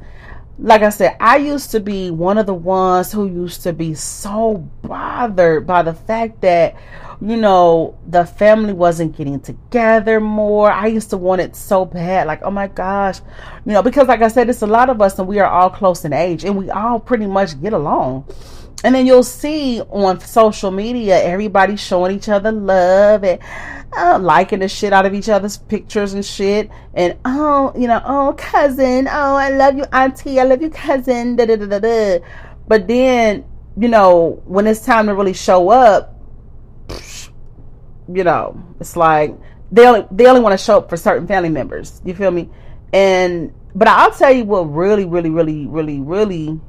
Like 0.57 0.83
I 0.83 0.89
said, 0.89 1.17
I 1.19 1.35
used 1.37 1.71
to 1.71 1.81
be 1.81 2.11
one 2.11 2.37
of 2.37 2.45
the 2.45 2.53
ones 2.53 3.11
who 3.11 3.27
used 3.27 3.63
to 3.63 3.73
be 3.73 3.93
so 3.93 4.69
bothered 4.83 5.67
by 5.67 5.83
the 5.83 5.93
fact 5.93 6.41
that 6.41 6.75
you 7.21 7.37
know, 7.37 7.97
the 8.07 8.25
family 8.25 8.73
wasn't 8.73 9.15
getting 9.15 9.39
together 9.39 10.19
more. 10.19 10.69
I 10.71 10.87
used 10.87 11.09
to 11.11 11.17
want 11.17 11.41
it 11.41 11.55
so 11.55 11.85
bad. 11.85 12.27
Like, 12.27 12.41
oh 12.43 12.51
my 12.51 12.67
gosh. 12.67 13.19
You 13.65 13.73
know, 13.73 13.81
because 13.81 14.07
like 14.07 14.21
I 14.21 14.27
said, 14.27 14.49
it's 14.49 14.61
a 14.61 14.67
lot 14.67 14.89
of 14.89 15.01
us 15.01 15.17
and 15.17 15.27
we 15.27 15.39
are 15.39 15.49
all 15.49 15.69
close 15.69 16.03
in 16.03 16.11
age 16.13 16.43
and 16.43 16.57
we 16.57 16.69
all 16.69 16.99
pretty 16.99 17.25
much 17.25 17.59
get 17.61 17.71
along. 17.73 18.25
And 18.85 18.93
then 18.93 19.07
you'll 19.07 19.23
see 19.23 19.81
on 19.81 20.19
social 20.19 20.69
media 20.69 21.19
everybody 21.19 21.75
showing 21.75 22.15
each 22.15 22.29
other 22.29 22.51
love 22.51 23.23
and 23.23 23.41
uh, 23.97 24.19
liking 24.21 24.59
the 24.59 24.67
shit 24.67 24.93
out 24.93 25.07
of 25.07 25.15
each 25.15 25.27
other's 25.27 25.57
pictures 25.57 26.13
and 26.13 26.23
shit. 26.23 26.69
And 26.93 27.17
oh, 27.25 27.73
you 27.75 27.87
know, 27.87 27.99
oh 28.05 28.35
cousin, 28.37 29.07
oh 29.07 29.35
I 29.37 29.49
love 29.49 29.75
you 29.75 29.85
auntie, 29.91 30.39
I 30.39 30.43
love 30.43 30.61
you 30.61 30.69
cousin. 30.69 31.35
Da, 31.35 31.47
da, 31.47 31.55
da, 31.55 31.65
da, 31.65 31.79
da. 31.79 32.19
But 32.67 32.87
then, 32.87 33.45
you 33.75 33.87
know, 33.87 34.43
when 34.45 34.67
it's 34.67 34.85
time 34.85 35.07
to 35.07 35.15
really 35.15 35.33
show 35.33 35.69
up, 35.69 36.15
you 38.07 38.23
know, 38.23 38.63
it's 38.79 38.95
like 38.95 39.35
they 39.71 39.87
only 39.87 40.05
they 40.11 40.27
only 40.27 40.41
want 40.41 40.53
to 40.53 40.63
show 40.63 40.77
up 40.77 40.91
for 40.91 40.97
certain 40.97 41.25
family 41.25 41.49
members. 41.49 42.03
You 42.05 42.13
feel 42.13 42.29
me? 42.29 42.51
And 42.93 43.51
but 43.73 43.87
I'll 43.87 44.11
tell 44.11 44.31
you 44.31 44.43
what 44.43 44.65
really, 44.65 45.05
really, 45.05 45.31
really, 45.31 45.65
really, 45.65 45.99
really, 46.01 46.61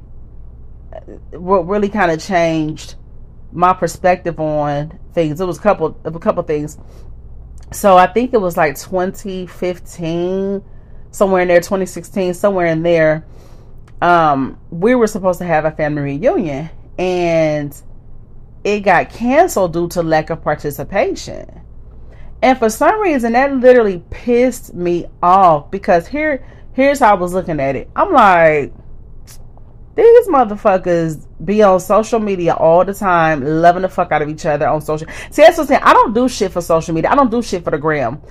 what 1.31 1.67
really 1.67 1.89
kind 1.89 2.11
of 2.11 2.21
changed 2.21 2.95
my 3.51 3.73
perspective 3.73 4.39
on 4.39 4.99
things. 5.13 5.39
It 5.39 5.45
was 5.45 5.57
a 5.57 5.61
couple 5.61 5.99
of 6.03 6.15
a 6.15 6.19
couple 6.19 6.43
things. 6.43 6.77
So 7.71 7.97
I 7.97 8.07
think 8.07 8.33
it 8.33 8.41
was 8.41 8.55
like 8.55 8.75
2015, 8.77 10.63
somewhere 11.11 11.41
in 11.41 11.47
there, 11.47 11.59
2016, 11.59 12.33
somewhere 12.33 12.67
in 12.67 12.83
there. 12.83 13.25
Um, 14.01 14.59
we 14.69 14.95
were 14.95 15.07
supposed 15.07 15.39
to 15.39 15.45
have 15.45 15.65
a 15.65 15.71
family 15.71 16.01
reunion, 16.01 16.69
and 16.97 17.75
it 18.63 18.81
got 18.81 19.09
canceled 19.09 19.73
due 19.73 19.87
to 19.89 20.03
lack 20.03 20.29
of 20.29 20.41
participation. 20.43 21.61
And 22.41 22.57
for 22.57 22.69
some 22.69 22.99
reason 22.99 23.33
that 23.33 23.51
literally 23.55 24.03
pissed 24.11 24.73
me 24.73 25.07
off 25.23 25.71
because 25.71 26.07
here 26.07 26.45
here's 26.73 26.99
how 26.99 27.15
I 27.15 27.15
was 27.15 27.33
looking 27.33 27.59
at 27.59 27.75
it. 27.75 27.89
I'm 27.95 28.13
like 28.13 28.73
these 29.97 30.27
motherfuckers 30.27 31.25
be 31.43 31.63
on 31.63 31.79
social 31.79 32.19
media 32.19 32.53
all 32.53 32.85
the 32.85 32.93
time, 32.93 33.43
loving 33.43 33.81
the 33.81 33.89
fuck 33.89 34.11
out 34.11 34.21
of 34.21 34.29
each 34.29 34.45
other 34.45 34.67
on 34.67 34.81
social. 34.81 35.07
See, 35.31 35.41
that's 35.41 35.57
what 35.57 35.63
I'm 35.63 35.67
saying. 35.67 35.81
I 35.83 35.93
don't 35.93 36.13
do 36.13 36.29
shit 36.29 36.51
for 36.51 36.61
social 36.61 36.93
media. 36.93 37.11
I 37.11 37.15
don't 37.15 37.31
do 37.31 37.41
shit 37.41 37.63
for 37.63 37.71
the 37.71 37.77
gram 37.77 38.21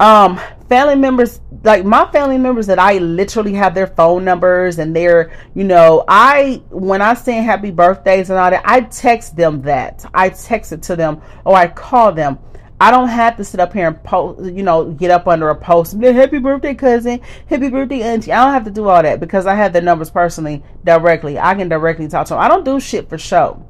um 0.00 0.40
family 0.68 0.94
members 0.94 1.40
like 1.64 1.84
my 1.84 2.10
family 2.12 2.38
members 2.38 2.68
that 2.68 2.78
I 2.78 2.98
literally 2.98 3.54
have 3.54 3.74
their 3.74 3.88
phone 3.88 4.24
numbers 4.24 4.78
and 4.78 4.94
their 4.94 5.32
you 5.54 5.64
know 5.64 6.04
I 6.06 6.62
when 6.70 7.02
I 7.02 7.14
send 7.14 7.44
happy 7.44 7.72
birthdays 7.72 8.30
and 8.30 8.38
all 8.38 8.50
that 8.50 8.62
I 8.64 8.82
text 8.82 9.36
them 9.36 9.62
that 9.62 10.04
I 10.14 10.28
text 10.28 10.72
it 10.72 10.82
to 10.84 10.94
them 10.94 11.20
or 11.44 11.56
I 11.56 11.66
call 11.66 12.12
them 12.12 12.38
I 12.80 12.90
don't 12.90 13.08
have 13.08 13.36
to 13.38 13.44
sit 13.44 13.60
up 13.60 13.72
here 13.72 13.88
and 13.88 14.04
post 14.04 14.52
you 14.52 14.62
know 14.62 14.92
get 14.92 15.10
up 15.10 15.26
under 15.26 15.48
a 15.50 15.56
post 15.56 16.00
happy 16.00 16.38
birthday 16.38 16.74
cousin. 16.74 17.20
Happy 17.46 17.68
birthday 17.68 18.02
auntie. 18.02 18.32
I 18.32 18.44
don't 18.44 18.54
have 18.54 18.64
to 18.64 18.70
do 18.70 18.88
all 18.88 19.02
that 19.02 19.20
because 19.20 19.46
I 19.46 19.54
have 19.54 19.72
the 19.72 19.80
numbers 19.80 20.10
personally 20.10 20.62
directly. 20.84 21.38
I 21.38 21.54
can 21.54 21.68
directly 21.68 22.08
talk 22.08 22.26
to 22.28 22.34
them 22.34 22.42
I 22.42 22.48
don't 22.48 22.64
do 22.64 22.80
shit 22.80 23.08
for 23.08 23.18
show 23.18 23.64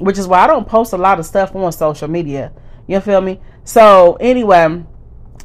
which 0.00 0.18
is 0.18 0.26
why 0.26 0.40
I 0.40 0.46
don't 0.46 0.66
post 0.66 0.94
a 0.94 0.96
lot 0.96 1.18
of 1.18 1.26
stuff 1.26 1.54
on 1.54 1.70
social 1.72 2.08
media. 2.08 2.52
You 2.86 3.00
feel 3.00 3.20
me? 3.20 3.40
So 3.64 4.16
anyway 4.20 4.84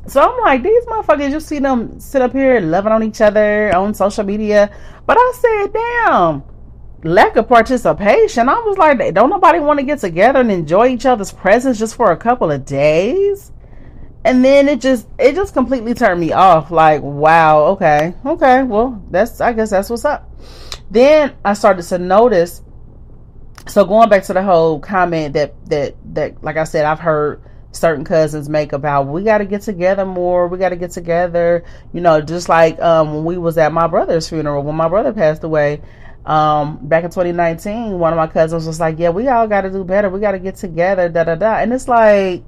so 0.07 0.21
I'm 0.21 0.39
like, 0.39 0.63
these 0.63 0.85
motherfuckers, 0.85 1.31
you 1.31 1.39
see 1.41 1.59
them 1.59 1.99
sit 1.99 2.21
up 2.21 2.31
here 2.31 2.61
loving 2.61 2.93
on 2.93 3.03
each 3.03 3.19
other 3.19 3.75
on 3.75 3.93
social 3.93 4.23
media. 4.23 4.71
But 5.05 5.17
I 5.19 5.33
said, 5.35 5.73
damn, 5.73 6.43
lack 7.03 7.35
of 7.35 7.47
participation. 7.47 8.49
I 8.49 8.59
was 8.59 8.77
like, 8.77 9.13
don't 9.13 9.29
nobody 9.29 9.59
want 9.59 9.79
to 9.79 9.85
get 9.85 9.99
together 9.99 10.39
and 10.39 10.51
enjoy 10.51 10.87
each 10.87 11.05
other's 11.05 11.31
presence 11.31 11.79
just 11.79 11.95
for 11.95 12.11
a 12.11 12.17
couple 12.17 12.51
of 12.51 12.65
days? 12.65 13.51
And 14.23 14.43
then 14.43 14.67
it 14.67 14.81
just 14.81 15.07
it 15.17 15.35
just 15.35 15.53
completely 15.53 15.93
turned 15.93 16.19
me 16.19 16.33
off. 16.33 16.69
Like, 16.69 17.01
wow, 17.01 17.63
okay, 17.67 18.13
okay, 18.25 18.63
well, 18.63 19.01
that's 19.09 19.39
I 19.39 19.53
guess 19.53 19.69
that's 19.69 19.89
what's 19.89 20.05
up. 20.05 20.29
Then 20.91 21.35
I 21.45 21.53
started 21.53 21.83
to 21.83 21.97
notice. 21.97 22.61
So 23.67 23.85
going 23.85 24.09
back 24.09 24.23
to 24.23 24.33
the 24.33 24.43
whole 24.43 24.79
comment 24.79 25.33
that 25.33 25.53
that 25.69 25.95
that 26.13 26.43
like 26.43 26.57
I 26.57 26.63
said, 26.65 26.85
I've 26.85 26.99
heard 26.99 27.41
certain 27.71 28.03
cousins 28.03 28.49
make 28.49 28.73
about 28.73 29.07
we 29.07 29.23
got 29.23 29.37
to 29.37 29.45
get 29.45 29.61
together 29.61 30.05
more 30.05 30.47
we 30.47 30.57
got 30.57 30.69
to 30.69 30.75
get 30.75 30.89
together 30.89 31.63
you 31.93 32.01
know 32.01 32.19
just 32.19 32.49
like 32.49 32.79
um, 32.81 33.13
when 33.13 33.25
we 33.25 33.37
was 33.37 33.57
at 33.57 33.71
my 33.71 33.85
brother's 33.85 34.27
funeral 34.27 34.63
when 34.63 34.73
my 34.73 34.87
brother 34.87 35.13
passed 35.13 35.43
away 35.43 35.79
um, 36.27 36.85
back 36.85 37.05
in 37.05 37.09
2019 37.09 37.97
one 37.97 38.11
of 38.11 38.17
my 38.17 38.27
cousins 38.27 38.67
was 38.67 38.81
like 38.81 38.99
yeah 38.99 39.09
we 39.09 39.29
all 39.29 39.47
got 39.47 39.61
to 39.61 39.71
do 39.71 39.83
better. 39.85 40.09
We 40.09 40.19
got 40.19 40.33
to 40.33 40.39
get 40.39 40.57
together 40.57 41.07
da 41.07 41.23
da 41.23 41.35
da. 41.35 41.55
And 41.55 41.71
it's 41.71 41.87
like 41.87 42.43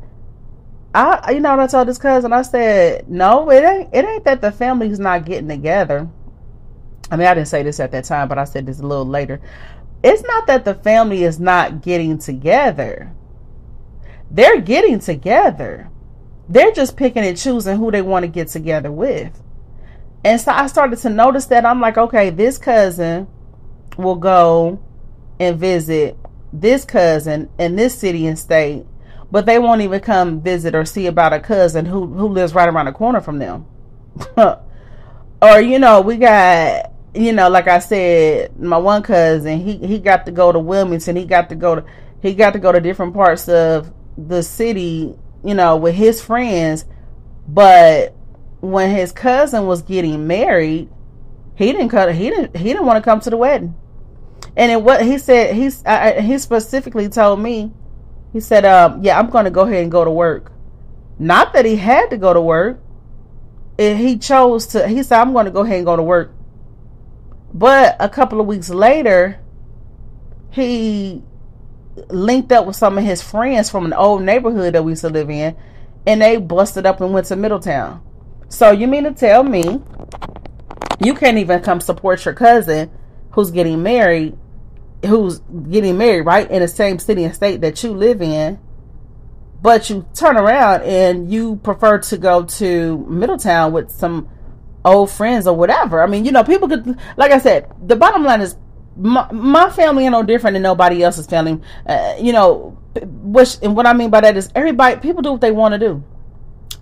I 0.93 1.31
you 1.31 1.39
know 1.39 1.51
what 1.51 1.59
I 1.61 1.67
told 1.67 1.87
this 1.87 1.97
cousin? 1.97 2.33
I 2.33 2.41
said 2.41 3.09
no 3.09 3.49
it 3.49 3.63
ain't 3.63 3.89
it 3.93 4.03
ain't 4.03 4.25
that 4.25 4.41
the 4.41 4.51
family's 4.51 4.99
not 4.99 5.25
getting 5.25 5.47
together. 5.47 6.09
I 7.09 7.15
mean 7.15 7.25
I 7.25 7.33
didn't 7.33 7.47
say 7.47 7.63
this 7.63 7.79
at 7.79 7.91
that 7.91 8.03
time 8.03 8.27
but 8.27 8.37
I 8.37 8.43
said 8.43 8.65
this 8.65 8.81
a 8.81 8.85
little 8.85 9.05
later. 9.05 9.39
It's 10.03 10.23
not 10.23 10.45
that 10.47 10.65
the 10.65 10.75
family 10.75 11.23
is 11.23 11.39
not 11.39 11.81
getting 11.81 12.17
together. 12.17 13.13
They're 14.29 14.59
getting 14.59 14.99
together. 14.99 15.89
They're 16.49 16.73
just 16.73 16.97
picking 16.97 17.23
and 17.23 17.37
choosing 17.37 17.77
who 17.77 17.91
they 17.91 18.01
want 18.01 18.23
to 18.23 18.27
get 18.27 18.49
together 18.49 18.91
with. 18.91 19.41
And 20.25 20.41
so 20.41 20.51
I 20.51 20.67
started 20.67 20.99
to 20.99 21.09
notice 21.09 21.45
that. 21.45 21.65
I'm 21.65 21.79
like, 21.79 21.97
okay, 21.97 22.29
this 22.29 22.57
cousin 22.57 23.27
will 23.99 24.15
go 24.15 24.79
and 25.39 25.59
visit 25.59 26.17
this 26.51 26.85
cousin 26.85 27.49
in 27.59 27.75
this 27.75 27.97
city 27.97 28.25
and 28.25 28.39
state, 28.39 28.85
but 29.31 29.45
they 29.45 29.59
won't 29.59 29.81
even 29.81 29.99
come 29.99 30.41
visit 30.41 30.73
or 30.73 30.85
see 30.85 31.05
about 31.05 31.33
a 31.33 31.39
cousin 31.39 31.85
who, 31.85 32.07
who 32.07 32.27
lives 32.27 32.53
right 32.53 32.69
around 32.69 32.85
the 32.85 32.91
corner 32.91 33.21
from 33.21 33.39
them. 33.39 33.65
or, 34.37 35.61
you 35.61 35.79
know, 35.79 36.01
we 36.01 36.17
got, 36.17 36.91
you 37.13 37.33
know, 37.33 37.49
like 37.49 37.67
I 37.67 37.79
said, 37.79 38.59
my 38.59 38.77
one 38.77 39.03
cousin, 39.03 39.59
he, 39.59 39.77
he 39.77 39.99
got 39.99 40.25
to 40.25 40.31
go 40.31 40.51
to 40.51 40.59
Wilmington. 40.59 41.15
He 41.15 41.25
got 41.25 41.49
to 41.49 41.55
go 41.55 41.75
to, 41.75 41.85
he 42.21 42.33
got 42.33 42.53
to 42.53 42.59
go 42.59 42.71
to 42.71 42.79
different 42.79 43.13
parts 43.13 43.47
of 43.47 43.93
the 44.17 44.41
city, 44.41 45.15
you 45.43 45.53
know, 45.53 45.77
with 45.77 45.95
his 45.95 46.21
friends, 46.21 46.85
but 47.47 48.15
when 48.61 48.91
his 48.91 49.11
cousin 49.11 49.65
was 49.65 49.81
getting 49.81 50.27
married, 50.27 50.89
he 51.55 51.71
didn't 51.73 51.89
cut. 51.89 52.15
He 52.15 52.29
didn't. 52.29 52.55
He 52.55 52.65
didn't 52.65 52.85
want 52.85 53.03
to 53.03 53.09
come 53.09 53.19
to 53.19 53.29
the 53.29 53.37
wedding. 53.37 53.75
And 54.59 54.73
it 54.73 54.83
what 54.83 55.01
he 55.01 55.17
said. 55.17 55.55
He's 55.55 55.83
he 56.19 56.37
specifically 56.37 57.07
told 57.07 57.39
me. 57.39 57.71
He 58.33 58.41
said, 58.41 58.65
um, 58.65 59.01
"Yeah, 59.01 59.17
I'm 59.17 59.29
going 59.29 59.45
to 59.45 59.51
go 59.51 59.61
ahead 59.61 59.81
and 59.81 59.89
go 59.89 60.03
to 60.03 60.11
work." 60.11 60.51
Not 61.17 61.53
that 61.53 61.63
he 61.63 61.77
had 61.77 62.09
to 62.09 62.17
go 62.17 62.33
to 62.33 62.41
work. 62.41 62.81
he 63.77 64.17
chose 64.17 64.67
to. 64.67 64.85
He 64.85 65.01
said, 65.01 65.21
"I'm 65.21 65.31
going 65.31 65.45
to 65.45 65.51
go 65.51 65.61
ahead 65.61 65.77
and 65.77 65.85
go 65.85 65.95
to 65.95 66.03
work." 66.03 66.33
But 67.53 67.95
a 68.01 68.09
couple 68.09 68.41
of 68.41 68.47
weeks 68.47 68.69
later, 68.69 69.39
he 70.51 71.23
linked 72.09 72.51
up 72.51 72.65
with 72.65 72.75
some 72.75 72.97
of 72.97 73.05
his 73.05 73.21
friends 73.21 73.69
from 73.69 73.85
an 73.85 73.93
old 73.93 74.23
neighborhood 74.23 74.75
that 74.75 74.83
we 74.83 74.91
used 74.91 75.03
to 75.03 75.09
live 75.09 75.29
in, 75.29 75.55
and 76.05 76.21
they 76.21 76.35
busted 76.35 76.85
up 76.85 76.99
and 76.99 77.13
went 77.13 77.27
to 77.27 77.37
Middletown. 77.37 78.01
So 78.49 78.71
you 78.71 78.87
mean 78.87 79.05
to 79.05 79.13
tell 79.13 79.41
me 79.43 79.81
you 81.01 81.13
can't 81.13 81.37
even 81.37 81.61
come 81.61 81.79
support 81.79 82.25
your 82.25 82.33
cousin 82.33 82.91
who's 83.31 83.51
getting 83.51 83.81
married, 83.81 84.37
who's 85.05 85.39
getting 85.39 85.97
married 85.97 86.21
right 86.21 86.49
in 86.49 86.61
the 86.61 86.67
same 86.67 86.99
city 86.99 87.23
and 87.23 87.33
state 87.33 87.61
that 87.61 87.83
you 87.83 87.91
live 87.93 88.21
in, 88.21 88.59
but 89.61 89.89
you 89.89 90.05
turn 90.13 90.37
around 90.37 90.83
and 90.83 91.31
you 91.31 91.57
prefer 91.57 91.99
to 91.99 92.17
go 92.17 92.43
to 92.43 92.97
Middletown 93.07 93.71
with 93.71 93.91
some 93.91 94.29
old 94.85 95.11
friends 95.11 95.47
or 95.47 95.55
whatever. 95.55 96.01
I 96.01 96.07
mean, 96.07 96.25
you 96.25 96.31
know, 96.31 96.43
people 96.43 96.67
could, 96.67 96.97
like 97.17 97.31
I 97.31 97.39
said, 97.39 97.71
the 97.85 97.95
bottom 97.95 98.23
line 98.23 98.41
is 98.41 98.55
my, 98.95 99.31
my 99.31 99.69
family 99.69 100.03
ain't 100.03 100.11
no 100.11 100.23
different 100.23 100.55
than 100.55 100.63
nobody 100.63 101.03
else's 101.03 101.27
family. 101.27 101.61
Uh, 101.85 102.15
you 102.19 102.33
know, 102.33 102.77
which 103.01 103.57
and 103.61 103.75
what 103.75 103.85
I 103.85 103.93
mean 103.93 104.09
by 104.09 104.21
that 104.21 104.35
is 104.35 104.49
everybody 104.55 104.99
people 104.99 105.21
do 105.21 105.31
what 105.31 105.41
they 105.41 105.51
want 105.51 105.73
to 105.73 105.79
do. 105.79 106.03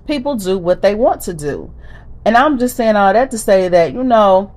People 0.08 0.36
do 0.36 0.58
what 0.58 0.82
they 0.82 0.96
want 0.96 1.22
to 1.22 1.34
do. 1.34 1.74
And 2.26 2.36
I'm 2.36 2.58
just 2.58 2.76
saying 2.76 2.96
all 2.96 3.14
that 3.14 3.32
to 3.32 3.38
say 3.38 3.68
that, 3.70 3.94
you 3.94 4.04
know, 4.04 4.54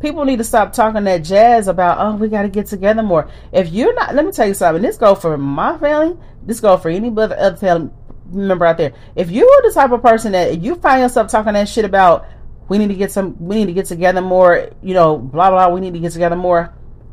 people 0.00 0.24
need 0.24 0.38
to 0.38 0.44
stop 0.44 0.72
talking 0.72 1.04
that 1.04 1.18
jazz 1.18 1.68
about, 1.68 1.98
oh, 2.00 2.16
we 2.16 2.28
got 2.28 2.42
to 2.42 2.48
get 2.48 2.66
together 2.66 3.02
more. 3.02 3.30
If 3.52 3.70
you're 3.70 3.94
not, 3.94 4.14
let 4.14 4.24
me 4.24 4.32
tell 4.32 4.48
you 4.48 4.54
something. 4.54 4.82
This 4.82 4.96
go 4.96 5.14
for 5.14 5.36
my 5.36 5.78
family. 5.78 6.18
This 6.42 6.60
go 6.60 6.76
for 6.76 6.88
any 6.88 7.08
other 7.08 7.56
family 7.56 7.90
member 8.32 8.64
out 8.64 8.78
there. 8.78 8.92
If 9.16 9.30
you 9.30 9.46
are 9.46 9.62
the 9.62 9.74
type 9.74 9.92
of 9.92 10.02
person 10.02 10.32
that 10.32 10.60
you 10.60 10.74
find 10.76 11.02
yourself 11.02 11.30
talking 11.30 11.52
that 11.52 11.68
shit 11.68 11.84
about, 11.84 12.26
we 12.68 12.78
need 12.78 12.88
to 12.88 12.94
get 12.94 13.10
some, 13.10 13.36
we 13.44 13.56
need 13.56 13.66
to 13.66 13.72
get 13.72 13.86
together 13.86 14.20
more, 14.20 14.70
you 14.82 14.94
know, 14.94 15.18
blah, 15.18 15.50
blah, 15.50 15.68
we 15.68 15.80
need 15.80 15.94
to 15.94 16.00
get 16.00 16.12
together 16.12 16.36
more 16.36 16.72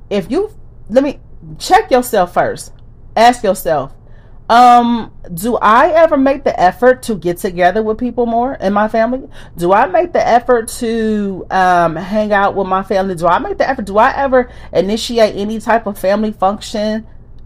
if 0.10 0.32
you 0.32 0.52
let 0.90 1.04
me 1.04 1.20
check 1.58 1.92
yourself 1.92 2.34
first. 2.34 2.72
Ask 3.16 3.44
yourself, 3.44 3.94
Um, 4.50 5.12
do 5.34 5.58
I 5.58 5.90
ever 5.90 6.16
make 6.16 6.46
the 6.46 6.58
effort 6.58 7.04
to 7.04 7.16
get 7.16 7.38
together 7.38 7.84
with 7.84 7.98
people 7.98 8.26
more 8.26 8.54
in 8.54 8.72
my 8.72 8.88
family? 8.88 9.28
Do 9.58 9.74
I 9.74 9.88
make 9.88 10.14
the 10.14 10.26
effort 10.26 10.70
to 10.80 11.46
um, 11.52 11.98
hang 11.98 12.32
out 12.32 12.56
with 12.56 12.68
my 12.68 12.82
family? 12.84 13.16
Do 13.16 13.28
I 13.28 13.40
make 13.40 13.58
the 13.58 13.70
effort? 13.70 13.86
Do 13.86 13.98
I 13.98 14.16
ever 14.16 14.50
initiate 14.72 15.36
any 15.36 15.60
type 15.60 15.86
of 15.86 16.00
family 16.00 16.32
function? 16.32 17.06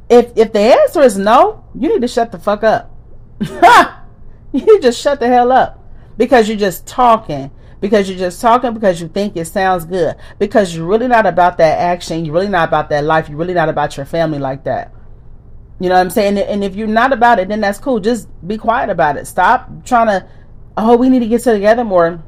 If 0.09 0.31
if 0.35 0.53
the 0.53 0.59
answer 0.59 1.01
is 1.01 1.17
no, 1.17 1.63
you 1.73 1.89
need 1.89 2.01
to 2.01 2.07
shut 2.07 2.31
the 2.31 2.37
fuck 2.37 2.63
up. 2.63 2.95
you 4.51 4.79
just 4.79 5.01
shut 5.01 5.19
the 5.19 5.27
hell 5.27 5.51
up 5.51 5.83
because 6.17 6.47
you're 6.47 6.57
just 6.57 6.85
talking 6.85 7.49
because 7.79 8.07
you're 8.07 8.19
just 8.19 8.39
talking 8.39 8.73
because 8.73 9.01
you 9.01 9.07
think 9.07 9.35
it 9.35 9.45
sounds 9.45 9.85
good 9.85 10.15
because 10.37 10.75
you're 10.75 10.85
really 10.85 11.07
not 11.07 11.25
about 11.25 11.57
that 11.57 11.79
action 11.79 12.23
you're 12.23 12.33
really 12.33 12.49
not 12.49 12.67
about 12.67 12.89
that 12.89 13.03
life 13.03 13.27
you're 13.27 13.37
really 13.37 13.55
not 13.55 13.69
about 13.69 13.97
your 13.97 14.05
family 14.05 14.37
like 14.37 14.63
that 14.65 14.93
you 15.81 15.89
know 15.89 15.95
what 15.95 16.01
I'm 16.01 16.09
saying? 16.11 16.37
And 16.37 16.63
if 16.63 16.75
you're 16.75 16.87
not 16.87 17.11
about 17.11 17.39
it, 17.39 17.47
then 17.47 17.59
that's 17.59 17.79
cool. 17.79 17.99
Just 17.99 18.27
be 18.47 18.55
quiet 18.57 18.91
about 18.91 19.17
it. 19.17 19.25
Stop 19.25 19.83
trying 19.83 20.07
to, 20.07 20.27
oh, 20.77 20.95
we 20.95 21.09
need 21.09 21.19
to 21.19 21.27
get 21.27 21.41
together 21.41 21.83
more. 21.83 22.21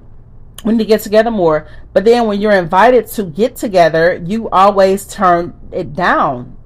We 0.66 0.72
need 0.72 0.80
to 0.80 0.86
get 0.86 1.02
together 1.02 1.30
more. 1.30 1.68
But 1.94 2.04
then 2.04 2.26
when 2.26 2.42
you're 2.42 2.54
invited 2.54 3.06
to 3.10 3.24
get 3.24 3.56
together, 3.56 4.20
you 4.26 4.50
always 4.50 5.06
turn 5.06 5.54
it 5.72 5.94
down. 5.94 6.58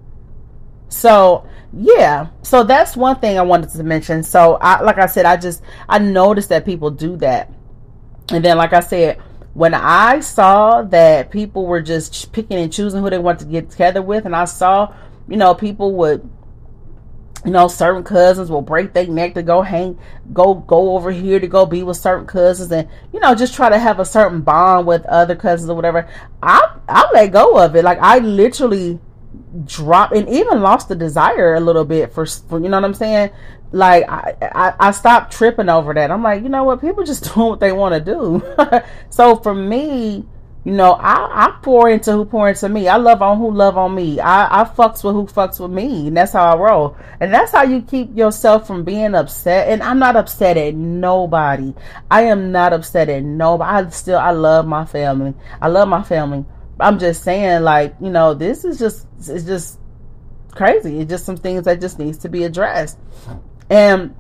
So 0.87 1.45
yeah, 1.73 2.27
so 2.43 2.63
that's 2.63 2.95
one 2.95 3.19
thing 3.19 3.37
I 3.37 3.41
wanted 3.41 3.69
to 3.71 3.83
mention. 3.83 4.23
So 4.23 4.55
I, 4.61 4.81
like 4.81 4.97
I 4.97 5.07
said, 5.07 5.25
I 5.25 5.35
just 5.35 5.61
I 5.89 5.99
noticed 5.99 6.49
that 6.49 6.63
people 6.63 6.89
do 6.89 7.17
that, 7.17 7.51
and 8.31 8.43
then 8.43 8.57
like 8.57 8.71
I 8.71 8.79
said, 8.79 9.19
when 9.53 9.73
I 9.73 10.21
saw 10.21 10.83
that 10.83 11.29
people 11.29 11.65
were 11.65 11.81
just 11.81 12.31
picking 12.31 12.57
and 12.57 12.71
choosing 12.71 13.01
who 13.01 13.09
they 13.09 13.17
want 13.17 13.39
to 13.39 13.45
get 13.45 13.69
together 13.69 14.01
with, 14.01 14.25
and 14.25 14.35
I 14.35 14.45
saw, 14.45 14.93
you 15.27 15.35
know, 15.35 15.53
people 15.53 15.93
would 15.95 16.27
you 17.45 17.51
know, 17.51 17.67
certain 17.67 18.03
cousins 18.03 18.49
will 18.49 18.61
break 18.61 18.93
their 18.93 19.07
neck 19.07 19.35
to 19.35 19.43
go 19.43 19.61
hang, 19.61 19.97
go 20.33 20.55
go 20.55 20.95
over 20.95 21.11
here 21.11 21.39
to 21.39 21.47
go 21.47 21.65
be 21.65 21.83
with 21.83 21.97
certain 21.97 22.25
cousins, 22.25 22.71
and 22.71 22.89
you 23.13 23.19
know, 23.19 23.35
just 23.35 23.53
try 23.53 23.69
to 23.69 23.77
have 23.77 23.99
a 23.99 24.05
certain 24.05 24.41
bond 24.41 24.87
with 24.87 25.05
other 25.05 25.35
cousins 25.35 25.69
or 25.69 25.75
whatever. 25.75 26.09
I 26.41 26.75
I 26.89 27.09
let 27.13 27.31
go 27.31 27.57
of 27.57 27.75
it. 27.75 27.83
Like 27.83 27.99
I 28.01 28.19
literally 28.19 28.99
dropped 29.65 30.15
and 30.15 30.27
even 30.29 30.61
lost 30.61 30.89
the 30.89 30.95
desire 30.95 31.55
a 31.55 31.59
little 31.59 31.85
bit 31.85 32.13
for, 32.13 32.25
for 32.25 32.59
you 32.59 32.69
know 32.69 32.77
what 32.77 32.85
I'm 32.85 32.93
saying. 32.93 33.31
Like 33.71 34.09
I, 34.09 34.35
I 34.41 34.73
I 34.79 34.91
stopped 34.91 35.33
tripping 35.33 35.69
over 35.69 35.93
that. 35.93 36.11
I'm 36.11 36.23
like, 36.23 36.43
you 36.43 36.49
know 36.49 36.63
what, 36.63 36.81
people 36.81 37.03
just 37.03 37.23
doing 37.33 37.49
what 37.49 37.59
they 37.59 37.71
want 37.71 37.93
to 37.93 38.13
do. 38.13 38.43
so 39.09 39.35
for 39.35 39.53
me 39.53 40.25
you 40.67 40.73
know, 40.73 40.95
I, 40.99 41.45
I 41.45 41.59
pour 41.61 41.89
into 41.89 42.11
who 42.11 42.25
pour 42.25 42.49
into 42.49 42.67
me. 42.67 42.89
I 42.89 42.97
love 42.97 43.21
on 43.21 43.37
who 43.37 43.49
love 43.51 43.77
on 43.77 43.95
me. 43.95 44.19
I, 44.19 44.63
I 44.63 44.63
fucks 44.65 45.01
with 45.01 45.15
who 45.15 45.25
fucks 45.25 45.61
with 45.61 45.71
me. 45.71 46.07
And 46.07 46.17
that's 46.17 46.33
how 46.33 46.43
I 46.43 46.57
roll. 46.57 46.97
And 47.21 47.33
that's 47.33 47.53
how 47.53 47.63
you 47.63 47.81
keep 47.81 48.13
yourself 48.17 48.67
from 48.67 48.83
being 48.83 49.15
upset. 49.15 49.69
And 49.69 49.81
I'm 49.81 49.97
not 49.97 50.17
upset 50.17 50.57
at 50.57 50.75
nobody. 50.75 51.73
I 52.11 52.23
am 52.23 52.51
not 52.51 52.73
upset 52.73 53.07
at 53.07 53.23
nobody. 53.23 53.87
I 53.87 53.89
still, 53.91 54.19
I 54.19 54.31
love 54.31 54.67
my 54.67 54.83
family. 54.83 55.35
I 55.61 55.69
love 55.69 55.87
my 55.87 56.03
family. 56.03 56.43
I'm 56.81 56.99
just 56.99 57.23
saying, 57.23 57.63
like, 57.63 57.95
you 58.01 58.09
know, 58.09 58.33
this 58.33 58.65
is 58.65 58.77
just, 58.77 59.07
it's 59.19 59.45
just 59.45 59.79
crazy. 60.51 60.99
It's 60.99 61.09
just 61.09 61.23
some 61.23 61.37
things 61.37 61.63
that 61.63 61.79
just 61.79 61.97
needs 61.97 62.17
to 62.17 62.29
be 62.29 62.43
addressed. 62.43 62.97
And 63.69 64.13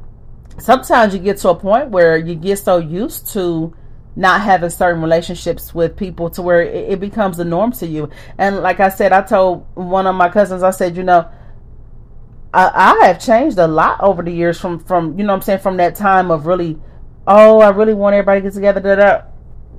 sometimes 0.59 1.13
you 1.13 1.19
get 1.19 1.39
to 1.39 1.49
a 1.49 1.55
point 1.55 1.89
where 1.89 2.15
you 2.15 2.35
get 2.35 2.59
so 2.59 2.77
used 2.77 3.33
to, 3.33 3.75
not 4.17 4.41
having 4.41 4.71
certain 4.71 4.99
relationships 4.99 5.75
with 5.75 5.95
people 5.95 6.27
to 6.31 6.41
where 6.41 6.63
it, 6.63 6.93
it, 6.93 6.99
becomes 6.99 7.37
the 7.37 7.45
norm 7.45 7.71
to 7.71 7.85
you. 7.85 8.09
And 8.39 8.57
like 8.61 8.79
I 8.79 8.89
said, 8.89 9.13
I 9.13 9.21
told 9.21 9.67
one 9.75 10.07
of 10.07 10.15
my 10.15 10.27
cousins, 10.27 10.63
I 10.63 10.71
said, 10.71 10.97
you 10.97 11.03
know, 11.03 11.29
I, 12.51 12.95
I 13.01 13.05
have 13.05 13.23
changed 13.23 13.59
a 13.59 13.67
lot 13.67 14.01
over 14.01 14.23
the 14.23 14.31
years 14.31 14.59
from, 14.59 14.79
from, 14.79 15.19
you 15.19 15.23
know 15.23 15.35
I'm 15.35 15.41
saying, 15.43 15.59
from 15.59 15.77
that 15.77 15.95
time 15.95 16.31
of 16.31 16.47
really, 16.47 16.79
oh, 17.27 17.59
I 17.59 17.69
really 17.69 17.93
want 17.93 18.15
everybody 18.15 18.41
to 18.41 18.45
get 18.45 18.53
together, 18.55 18.79
da, 18.81 18.95
da. 18.95 19.21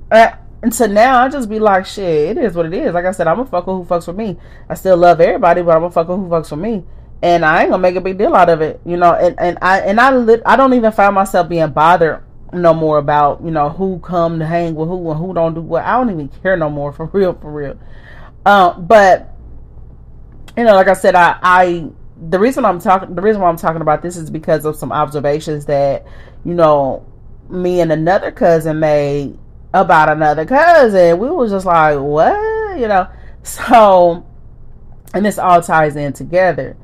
Uh, 0.09 0.35
and 0.63 0.73
so 0.73 0.85
now 0.85 1.21
I 1.21 1.27
just 1.27 1.49
be 1.49 1.59
like, 1.59 1.85
shit, 1.85 2.37
it 2.37 2.41
is 2.41 2.55
what 2.55 2.65
it 2.65 2.73
is. 2.73 2.93
Like 2.93 3.05
I 3.05 3.11
said, 3.11 3.27
I'm 3.27 3.41
a 3.41 3.45
fucker 3.45 3.65
who 3.65 3.83
fucks 3.83 4.07
with 4.07 4.15
me. 4.15 4.37
I 4.69 4.75
still 4.75 4.95
love 4.95 5.19
everybody, 5.19 5.61
but 5.61 5.75
I'm 5.75 5.83
a 5.83 5.89
fucker 5.89 6.17
who 6.17 6.29
fucks 6.29 6.51
with 6.51 6.61
me. 6.61 6.85
And 7.21 7.43
I 7.43 7.63
ain't 7.63 7.71
gonna 7.71 7.81
make 7.81 7.97
a 7.97 8.01
big 8.01 8.17
deal 8.17 8.33
out 8.33 8.47
of 8.47 8.61
it, 8.61 8.79
you 8.85 8.95
know. 8.95 9.13
And, 9.13 9.37
and 9.37 9.57
I 9.61 9.81
and 9.81 9.99
I 9.99 10.15
lit, 10.15 10.41
I 10.45 10.55
don't 10.55 10.73
even 10.73 10.93
find 10.93 11.13
myself 11.13 11.49
being 11.49 11.69
bothered 11.71 12.23
no 12.51 12.73
more 12.73 12.97
about 12.97 13.43
you 13.43 13.51
know 13.51 13.69
who 13.69 13.99
come 13.99 14.39
to 14.39 14.45
hang 14.45 14.75
with 14.75 14.87
who 14.87 15.09
and 15.11 15.19
who 15.19 15.33
don't 15.33 15.53
do 15.53 15.61
what. 15.61 15.83
I 15.83 15.97
don't 15.97 16.09
even 16.09 16.29
care 16.41 16.57
no 16.57 16.69
more 16.69 16.91
for 16.93 17.05
real, 17.05 17.33
for 17.33 17.51
real. 17.51 17.79
Uh, 18.45 18.79
but 18.79 19.35
you 20.57 20.63
know, 20.63 20.73
like 20.73 20.87
I 20.87 20.93
said, 20.93 21.15
I, 21.15 21.37
I 21.41 21.89
the 22.29 22.39
reason 22.39 22.65
I'm 22.65 22.79
talking, 22.79 23.15
the 23.15 23.21
reason 23.21 23.41
why 23.41 23.49
I'm 23.49 23.57
talking 23.57 23.81
about 23.81 24.01
this 24.01 24.17
is 24.17 24.29
because 24.29 24.65
of 24.65 24.75
some 24.75 24.91
observations 24.91 25.65
that 25.67 26.05
you 26.43 26.53
know 26.53 27.05
me 27.49 27.81
and 27.81 27.91
another 27.91 28.31
cousin 28.31 28.79
made 28.79 29.37
about 29.73 30.09
another 30.09 30.45
cousin. 30.45 31.19
We 31.19 31.29
was 31.29 31.51
just 31.51 31.65
like, 31.65 31.99
what, 31.99 32.79
you 32.79 32.87
know. 32.87 33.07
So, 33.41 34.27
and 35.13 35.25
this 35.25 35.39
all 35.39 35.61
ties 35.61 35.95
in 35.95 36.11
together. 36.11 36.75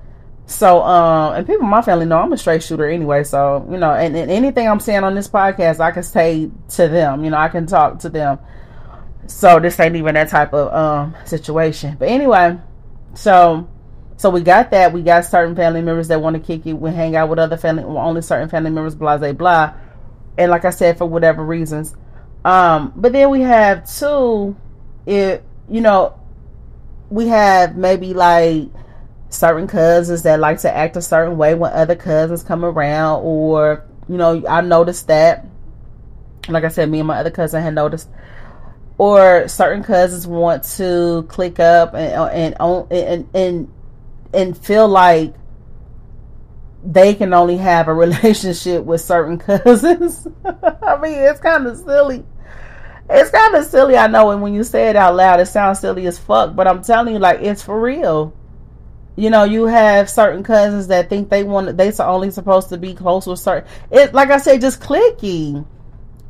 So, 0.47 0.84
um, 0.84 1.34
and 1.34 1.47
people 1.47 1.63
in 1.63 1.69
my 1.69 1.81
family 1.81 2.05
know 2.05 2.19
I'm 2.19 2.31
a 2.31 2.38
straight 2.38 2.62
shooter 2.62 2.88
anyway. 2.88 3.23
So, 3.23 3.67
you 3.69 3.77
know, 3.77 3.91
and, 3.91 4.15
and, 4.15 4.29
anything 4.29 4.67
I'm 4.67 4.79
saying 4.79 5.03
on 5.03 5.15
this 5.15 5.27
podcast, 5.27 5.79
I 5.79 5.91
can 5.91 6.03
say 6.03 6.51
to 6.69 6.88
them, 6.88 7.23
you 7.23 7.31
know, 7.31 7.38
I 7.38 7.49
can 7.49 7.65
talk 7.65 7.99
to 7.99 8.10
them. 8.10 8.38
So 9.27 9.60
this 9.60 9.79
ain't 9.79 9.95
even 9.95 10.13
that 10.13 10.29
type 10.29 10.53
of 10.53 10.71
um 10.71 11.15
situation. 11.25 11.95
But 11.97 12.10
anyway, 12.10 12.60
so 13.15 13.67
so 14.17 14.29
we 14.29 14.41
got 14.41 14.69
that. 14.69 14.93
We 14.93 15.01
got 15.01 15.25
certain 15.25 15.55
family 15.55 15.81
members 15.81 16.10
that 16.10 16.21
want 16.21 16.36
to 16.36 16.39
kick 16.39 16.67
it. 16.67 16.73
We 16.73 16.91
hang 16.91 17.15
out 17.15 17.29
with 17.29 17.39
other 17.39 17.58
family, 17.58 17.84
only 17.84 18.21
certain 18.21 18.49
family 18.49 18.69
members, 18.69 18.93
blah 18.93 19.17
blah 19.17 19.34
blah. 19.34 19.73
And 20.38 20.51
like 20.51 20.63
I 20.63 20.69
said, 20.69 20.99
for 20.99 21.05
whatever 21.05 21.43
reasons. 21.43 21.95
Um, 22.43 22.93
but 22.95 23.13
then 23.13 23.31
we 23.31 23.41
have 23.41 23.91
two, 23.91 24.55
it 25.08 25.43
you 25.67 25.81
know, 25.81 26.19
we 27.10 27.29
have 27.29 27.75
maybe 27.75 28.13
like 28.13 28.69
certain 29.36 29.67
cousins 29.67 30.24
that 30.24 30.39
like 30.39 30.60
to 30.60 30.76
act 30.76 30.95
a 30.98 31.02
certain 31.02 31.38
way 31.38 31.56
when 31.56 31.71
other 31.74 31.95
cousins 31.95 32.43
come 32.43 32.65
around 32.65 33.21
or 33.24 33.86
you 34.08 34.17
know 34.17 34.43
i 34.48 34.62
noticed 34.62 35.08
that. 35.08 35.45
Like 36.48 36.63
i 36.63 36.69
said 36.69 36.89
me 36.89 37.00
and 37.00 37.08
my 37.08 37.19
other 37.19 37.32
cousin 37.32 37.62
had 37.62 37.74
noticed. 37.74 38.10
Or 38.98 39.48
certain 39.50 39.84
cousins 39.84 40.26
want 40.26 40.63
to 40.78 41.26
click 41.28 41.60
up 41.60 41.93
and 41.93 42.15
uh, 42.15 42.28
and 42.28 42.91
and 42.91 43.30
and, 43.34 43.74
and 44.34 44.58
feel 44.58 44.88
like 44.88 45.34
they 46.84 47.13
can 47.13 47.34
only 47.34 47.58
have 47.58 47.88
a 47.88 47.93
relationship 48.06 48.84
with 48.86 49.02
certain 49.02 49.38
cousins. 49.38 50.28
I 50.45 50.98
mean 51.02 51.13
it's 51.13 51.39
kind 51.39 51.67
of 51.67 51.78
silly. 51.78 52.24
It's 53.10 53.30
kind 53.30 53.54
of 53.54 53.65
silly 53.65 53.98
i 53.98 54.08
know 54.08 54.32
and 54.32 54.41
when 54.41 54.56
you 54.56 54.63
say 54.63 54.89
it 54.89 54.95
out 54.95 55.15
loud 55.15 55.39
it 55.39 55.45
sounds 55.45 55.80
silly 55.80 56.08
as 56.08 56.17
fuck 56.17 56.56
but 56.56 56.67
i'm 56.67 56.82
telling 56.82 57.13
you 57.13 57.19
like 57.19 57.39
it's 57.39 57.62
for 57.62 57.80
real 57.80 58.34
you 59.15 59.30
know, 59.30 59.43
you 59.43 59.65
have 59.65 60.10
certain 60.10 60.43
cousins 60.43 60.88
that 60.88 61.10
think 61.10 61.30
they 61.30 61.43
want 61.43 61.78
they're 61.78 61.93
only 62.01 62.32
supposed 62.32 62.69
to 62.69 62.78
be 62.78 62.93
close 62.93 63.25
with 63.25 63.39
certain. 63.39 63.69
It 63.89 64.13
like 64.13 64.30
I 64.30 64.38
said, 64.38 64.62
just 64.62 64.82
clicky. 64.82 65.65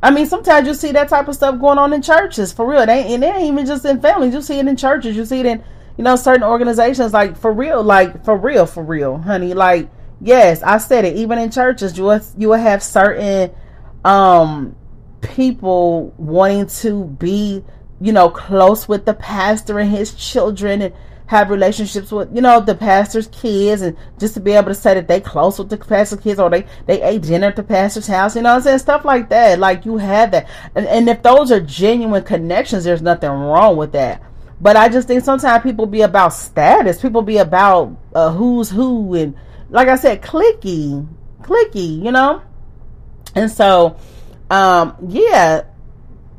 I 0.04 0.12
mean, 0.12 0.28
sometimes 0.28 0.68
you 0.68 0.76
see 0.76 0.92
that 0.92 1.10
type 1.10 1.28
of 1.28 1.36
stuff 1.36 1.60
going 1.60 1.80
on 1.80 1.94
in 1.94 2.04
churches 2.04 2.54
for 2.54 2.68
real. 2.68 2.86
They 2.86 3.14
and 3.14 3.24
it 3.24 3.36
ain't 3.36 3.54
even 3.54 3.66
just 3.66 3.86
in 3.86 4.02
families. 4.02 4.34
You 4.34 4.42
see 4.42 4.60
it 4.60 4.68
in 4.68 4.78
churches. 4.78 5.16
You 5.16 5.26
see 5.26 5.40
it 5.40 5.46
in 5.48 5.64
you 5.98 6.04
know 6.04 6.16
certain 6.16 6.44
organizations. 6.44 7.12
Like 7.12 7.38
for 7.38 7.52
real, 7.52 7.82
like 7.82 8.24
for 8.24 8.38
real, 8.38 8.68
for 8.68 8.84
real, 8.84 9.18
honey. 9.18 9.56
Like 9.56 9.90
yes, 10.22 10.62
I 10.62 10.78
said 10.78 11.06
it. 11.06 11.16
Even 11.16 11.40
in 11.40 11.50
churches, 11.50 11.98
you 11.98 12.04
will, 12.04 12.22
you 12.38 12.50
will 12.50 12.60
have 12.60 12.84
certain 12.84 13.52
um 14.04 14.76
people 15.22 16.14
wanting 16.18 16.68
to 16.68 17.06
be 17.06 17.64
you 18.00 18.12
know 18.12 18.30
close 18.30 18.88
with 18.88 19.06
the 19.06 19.14
pastor 19.16 19.80
and 19.80 19.90
his 19.90 20.14
children 20.14 20.84
and 20.84 20.94
have 21.28 21.50
relationships 21.50 22.12
with, 22.12 22.34
you 22.36 22.42
know, 22.42 22.60
the 22.60 22.76
pastor's 22.76 23.28
kids 23.28 23.82
and 23.82 23.98
just 24.20 24.36
to 24.36 24.40
be 24.40 24.52
able 24.52 24.68
to 24.68 24.76
say 24.76 24.94
that 24.94 25.08
they 25.08 25.20
close 25.20 25.58
with 25.58 25.70
the 25.70 25.78
pastor's 25.78 26.20
kids 26.20 26.40
or 26.40 26.50
they, 26.50 26.66
they 26.86 27.02
ate 27.02 27.24
dinner 27.24 27.48
at 27.48 27.56
the 27.56 27.64
pastor's 27.64 28.08
house, 28.08 28.36
you 28.36 28.42
know 28.42 28.54
I'm 28.54 28.62
saying? 28.62 28.80
Stuff 28.80 29.06
like 29.06 29.30
that. 29.30 29.60
Like 29.60 29.86
you 29.86 29.98
have 29.98 30.32
that. 30.32 30.48
And, 30.76 30.86
and 30.88 31.10
if 31.10 31.24
those 31.24 31.52
are 31.52 31.60
genuine 31.60 32.24
connections, 32.24 32.84
there's 32.84 33.02
nothing 33.02 33.30
wrong 33.30 33.78
with 33.78 33.92
that. 33.94 34.22
But 34.62 34.78
I 34.78 34.88
just 34.90 35.08
think 35.08 35.24
sometimes 35.24 35.64
people 35.64 35.86
be 35.86 36.02
about 36.02 36.30
status. 36.30 37.02
People 37.02 37.22
be 37.22 37.38
about 37.38 37.98
uh, 38.14 38.32
who's 38.32 38.70
who 38.70 39.14
and 39.16 39.36
like 39.70 39.88
I 39.88 39.96
said, 39.96 40.22
clicky, 40.22 41.08
clicky, 41.42 42.04
you 42.04 42.12
know? 42.12 42.42
And 43.34 43.52
so, 43.52 43.98
um, 44.50 44.96
yeah, 45.08 45.64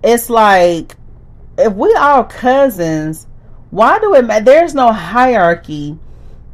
it's 0.03 0.31
like 0.31 0.97
if 1.59 1.73
we 1.73 1.95
all 1.95 2.25
cousins, 2.25 3.27
why 3.71 3.99
do 3.99 4.15
it? 4.15 4.45
There's 4.45 4.75
no 4.75 4.93
hierarchy 4.93 5.99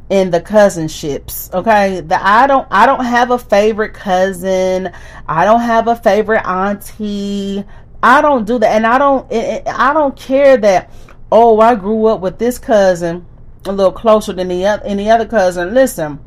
in 0.09 0.29
the 0.31 0.41
cousinships. 0.41 1.53
Okay, 1.53 2.01
the 2.01 2.21
I 2.23 2.45
don't 2.47 2.67
I 2.69 2.85
don't 2.85 3.05
have 3.05 3.31
a 3.31 3.39
favorite 3.39 3.93
cousin. 3.93 4.91
I 5.27 5.45
don't 5.45 5.61
have 5.61 5.87
a 5.87 5.95
favorite 5.95 6.45
auntie. 6.45 7.63
I 8.01 8.21
don't 8.21 8.45
do 8.45 8.59
that, 8.59 8.71
and 8.75 8.85
I 8.85 8.97
don't 8.97 9.31
I 9.31 9.93
don't 9.93 10.15
care 10.15 10.57
that. 10.57 10.91
Oh, 11.31 11.59
I 11.59 11.75
grew 11.75 12.05
up 12.07 12.19
with 12.19 12.37
this 12.37 12.59
cousin 12.59 13.25
a 13.65 13.71
little 13.71 13.91
closer 13.91 14.33
than 14.33 14.49
the 14.49 14.65
other 14.65 14.83
any 14.83 15.09
other 15.09 15.25
cousin. 15.25 15.73
Listen, 15.73 16.19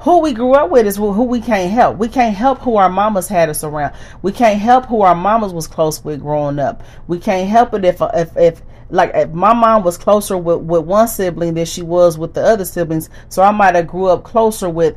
who 0.00 0.20
we 0.20 0.32
grew 0.32 0.54
up 0.54 0.70
with 0.70 0.86
is 0.86 0.96
who 0.96 1.24
we 1.24 1.40
can't 1.40 1.70
help. 1.70 1.98
We 1.98 2.08
can't 2.08 2.34
help 2.34 2.60
who 2.60 2.76
our 2.76 2.88
mamas 2.88 3.28
had 3.28 3.50
us 3.50 3.62
around. 3.62 3.94
We 4.22 4.32
can't 4.32 4.58
help 4.58 4.86
who 4.86 5.02
our 5.02 5.14
mamas 5.14 5.52
was 5.52 5.66
close 5.66 6.02
with 6.02 6.20
growing 6.20 6.58
up. 6.58 6.82
We 7.06 7.18
can't 7.18 7.48
help 7.48 7.74
it 7.74 7.84
if 7.84 8.00
if 8.14 8.36
if 8.36 8.62
like 8.88 9.12
if 9.14 9.30
my 9.30 9.52
mom 9.52 9.84
was 9.84 9.98
closer 9.98 10.38
with 10.38 10.60
with 10.60 10.84
one 10.84 11.06
sibling 11.06 11.54
than 11.54 11.66
she 11.66 11.82
was 11.82 12.16
with 12.16 12.32
the 12.32 12.42
other 12.42 12.64
siblings. 12.64 13.10
So 13.28 13.42
I 13.42 13.50
might 13.50 13.74
have 13.74 13.86
grew 13.86 14.06
up 14.06 14.24
closer 14.24 14.70
with, 14.70 14.96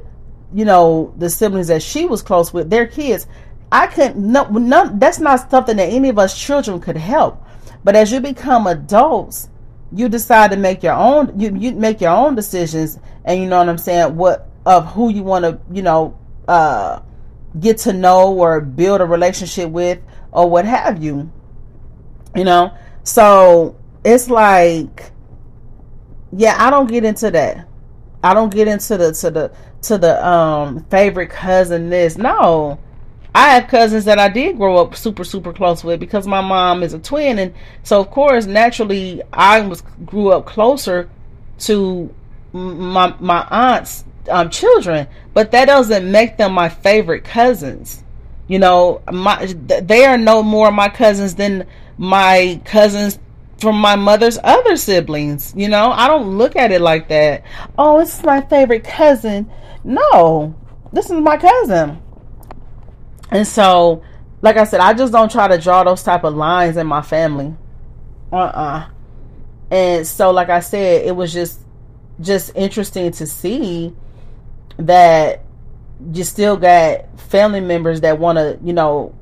you 0.54 0.64
know, 0.64 1.14
the 1.18 1.30
siblings 1.30 1.68
that 1.68 1.84
she 1.84 2.06
was 2.06 2.22
close 2.22 2.54
with, 2.54 2.70
their 2.70 2.88
kids. 2.88 3.28
I 3.74 3.88
couldn't 3.88 4.16
no, 4.16 4.46
no 4.46 4.90
that's 4.94 5.20
not 5.20 5.52
something 5.52 5.76
that 5.78 5.90
any 5.90 6.08
of 6.10 6.18
us 6.18 6.40
children 6.40 6.80
could 6.80 6.98
help. 6.98 7.44
But 7.84 7.98
as 7.98 8.10
you 8.10 8.22
become 8.22 8.68
adults, 8.68 9.50
you 9.92 10.08
decide 10.08 10.52
to 10.52 10.58
make 10.58 10.82
your 10.82 10.94
own 10.94 11.38
you, 11.38 11.54
you 11.58 11.74
make 11.74 12.00
your 12.00 12.12
own 12.12 12.36
decisions 12.36 13.00
and 13.26 13.42
you 13.42 13.50
know 13.50 13.58
what 13.58 13.68
I'm 13.68 13.78
saying, 13.78 14.16
what 14.16 14.50
of 14.66 14.94
who 14.94 15.10
you 15.10 15.24
want 15.24 15.46
to, 15.46 15.60
you 15.72 15.82
know, 15.82 16.18
uh, 16.48 17.02
get 17.60 17.78
to 17.80 17.94
know 17.94 18.34
or 18.34 18.62
build 18.62 19.02
a 19.02 19.06
relationship 19.06 19.70
with 19.70 20.00
or 20.32 20.50
what 20.50 20.66
have 20.66 21.04
you. 21.04 21.32
You 22.36 22.44
know, 22.44 22.76
so 23.04 23.76
it's 24.04 24.30
like, 24.30 25.12
yeah, 26.36 26.56
I 26.58 26.70
don't 26.70 26.88
get 26.88 27.04
into 27.04 27.30
that. 27.32 27.68
I 28.24 28.34
don't 28.34 28.54
get 28.54 28.68
into 28.68 28.98
the 28.98 29.12
to 29.12 29.30
the 29.30 29.52
to 29.84 29.98
the 29.98 30.26
um 30.26 30.86
favorite 30.86 31.30
cousin 31.30 31.90
this. 31.90 32.18
No. 32.18 32.80
I 33.36 33.56
have 33.56 33.68
cousins 33.68 34.06
that 34.06 34.20
I 34.20 34.30
did 34.30 34.58
grow 34.58 34.78
up 34.78 34.96
super 34.96 35.24
super 35.24 35.54
close 35.54 35.84
with 35.84 36.00
because 36.00 36.28
my 36.28 36.42
mom 36.42 36.84
is 36.84 36.94
a 36.94 37.00
twin 37.00 37.40
and 37.40 37.54
so 37.82 38.00
of 38.00 38.12
course 38.12 38.46
naturally 38.46 39.24
I 39.34 39.62
was 39.62 39.82
grew 40.06 40.30
up 40.30 40.46
closer 40.46 41.10
to 41.60 42.14
my 42.54 43.16
my 43.20 43.48
aunts 43.50 44.06
um, 44.30 44.50
children, 44.50 45.08
but 45.34 45.52
that 45.52 45.66
doesn't 45.66 46.10
make 46.10 46.38
them 46.38 46.54
my 46.54 46.70
favorite 46.70 47.24
cousins. 47.24 48.04
You 48.48 48.60
know, 48.60 49.02
my 49.12 49.46
they 49.46 50.06
are 50.06 50.18
no 50.18 50.44
more 50.44 50.72
my 50.72 50.90
cousins 50.90 51.36
than 51.36 51.66
my 51.98 52.62
cousins 52.66 53.20
from 53.58 53.78
my 53.78 53.96
mother's 53.96 54.38
other 54.44 54.76
siblings. 54.76 55.54
You 55.56 55.70
know, 55.70 55.92
I 55.92 56.08
don't 56.08 56.38
look 56.38 56.56
at 56.56 56.72
it 56.72 56.82
like 56.82 57.08
that. 57.08 57.44
Oh, 57.78 58.00
this 58.00 58.20
is 58.20 58.26
my 58.26 58.42
favorite 58.42 58.84
cousin. 58.84 59.50
No, 59.84 60.56
this 60.92 61.06
is 61.06 61.20
my 61.20 61.38
cousin. 61.38 62.02
And 63.32 63.48
so, 63.48 64.04
like 64.42 64.58
I 64.58 64.66
said, 64.66 64.82
I 64.82 64.94
just 64.94 65.14
don't 65.14 65.32
try 65.32 65.48
to 65.48 65.58
draw 65.58 65.84
those 65.84 66.04
type 66.04 66.24
of 66.24 66.36
lines 66.36 66.78
in 66.78 66.86
my 66.86 67.02
family. 67.02 67.56
Uh 68.32 68.36
uh-uh. 68.36 68.62
uh 68.62 68.90
And 69.72 70.06
so, 70.06 70.32
like 70.32 70.50
I 70.50 70.60
said, 70.60 71.06
it 71.06 71.16
was 71.16 71.32
just 71.32 71.62
just 72.20 72.52
interesting 72.56 73.12
to 73.12 73.26
see 73.26 73.96
that 74.78 75.44
you 76.14 76.24
still 76.24 76.58
got 76.58 77.20
family 77.20 77.62
members 77.62 78.02
that 78.02 78.20
want 78.20 78.38
to, 78.38 78.60
you 78.64 78.74
know, 78.74 79.16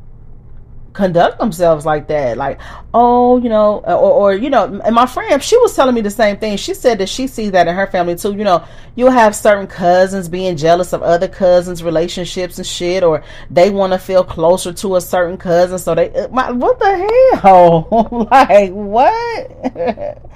conduct 0.93 1.39
themselves 1.39 1.85
like 1.85 2.07
that. 2.07 2.37
Like, 2.37 2.59
oh, 2.93 3.37
you 3.37 3.49
know, 3.49 3.79
or, 3.79 3.95
or, 3.95 4.33
you 4.33 4.49
know, 4.49 4.81
and 4.83 4.95
my 4.95 5.05
friend, 5.05 5.41
she 5.41 5.57
was 5.57 5.75
telling 5.75 5.95
me 5.95 6.01
the 6.01 6.09
same 6.09 6.37
thing. 6.37 6.57
She 6.57 6.73
said 6.73 6.97
that 6.99 7.09
she 7.09 7.27
sees 7.27 7.51
that 7.51 7.67
in 7.67 7.75
her 7.75 7.87
family 7.87 8.15
too. 8.15 8.33
You 8.33 8.43
know, 8.43 8.65
you'll 8.95 9.11
have 9.11 9.35
certain 9.35 9.67
cousins 9.67 10.27
being 10.27 10.57
jealous 10.57 10.93
of 10.93 11.01
other 11.01 11.27
cousins' 11.27 11.83
relationships 11.83 12.57
and 12.57 12.67
shit, 12.67 13.03
or 13.03 13.23
they 13.49 13.69
want 13.69 13.93
to 13.93 13.99
feel 13.99 14.23
closer 14.23 14.73
to 14.73 14.95
a 14.95 15.01
certain 15.01 15.37
cousin. 15.37 15.79
So 15.79 15.95
they, 15.95 16.11
uh, 16.11 16.27
my, 16.29 16.51
what 16.51 16.79
the 16.79 17.39
hell? 17.41 18.27
like, 18.31 18.71
what? 18.71 19.51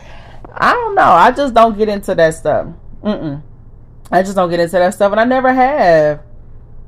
I 0.57 0.73
don't 0.73 0.95
know. 0.95 1.03
I 1.03 1.31
just 1.31 1.53
don't 1.53 1.77
get 1.77 1.89
into 1.89 2.15
that 2.15 2.33
stuff. 2.33 2.67
Mm-mm. 3.03 3.41
I 4.11 4.21
just 4.21 4.35
don't 4.35 4.49
get 4.49 4.59
into 4.59 4.73
that 4.73 4.93
stuff, 4.93 5.11
and 5.11 5.19
I 5.19 5.25
never 5.25 5.51
have. 5.53 6.21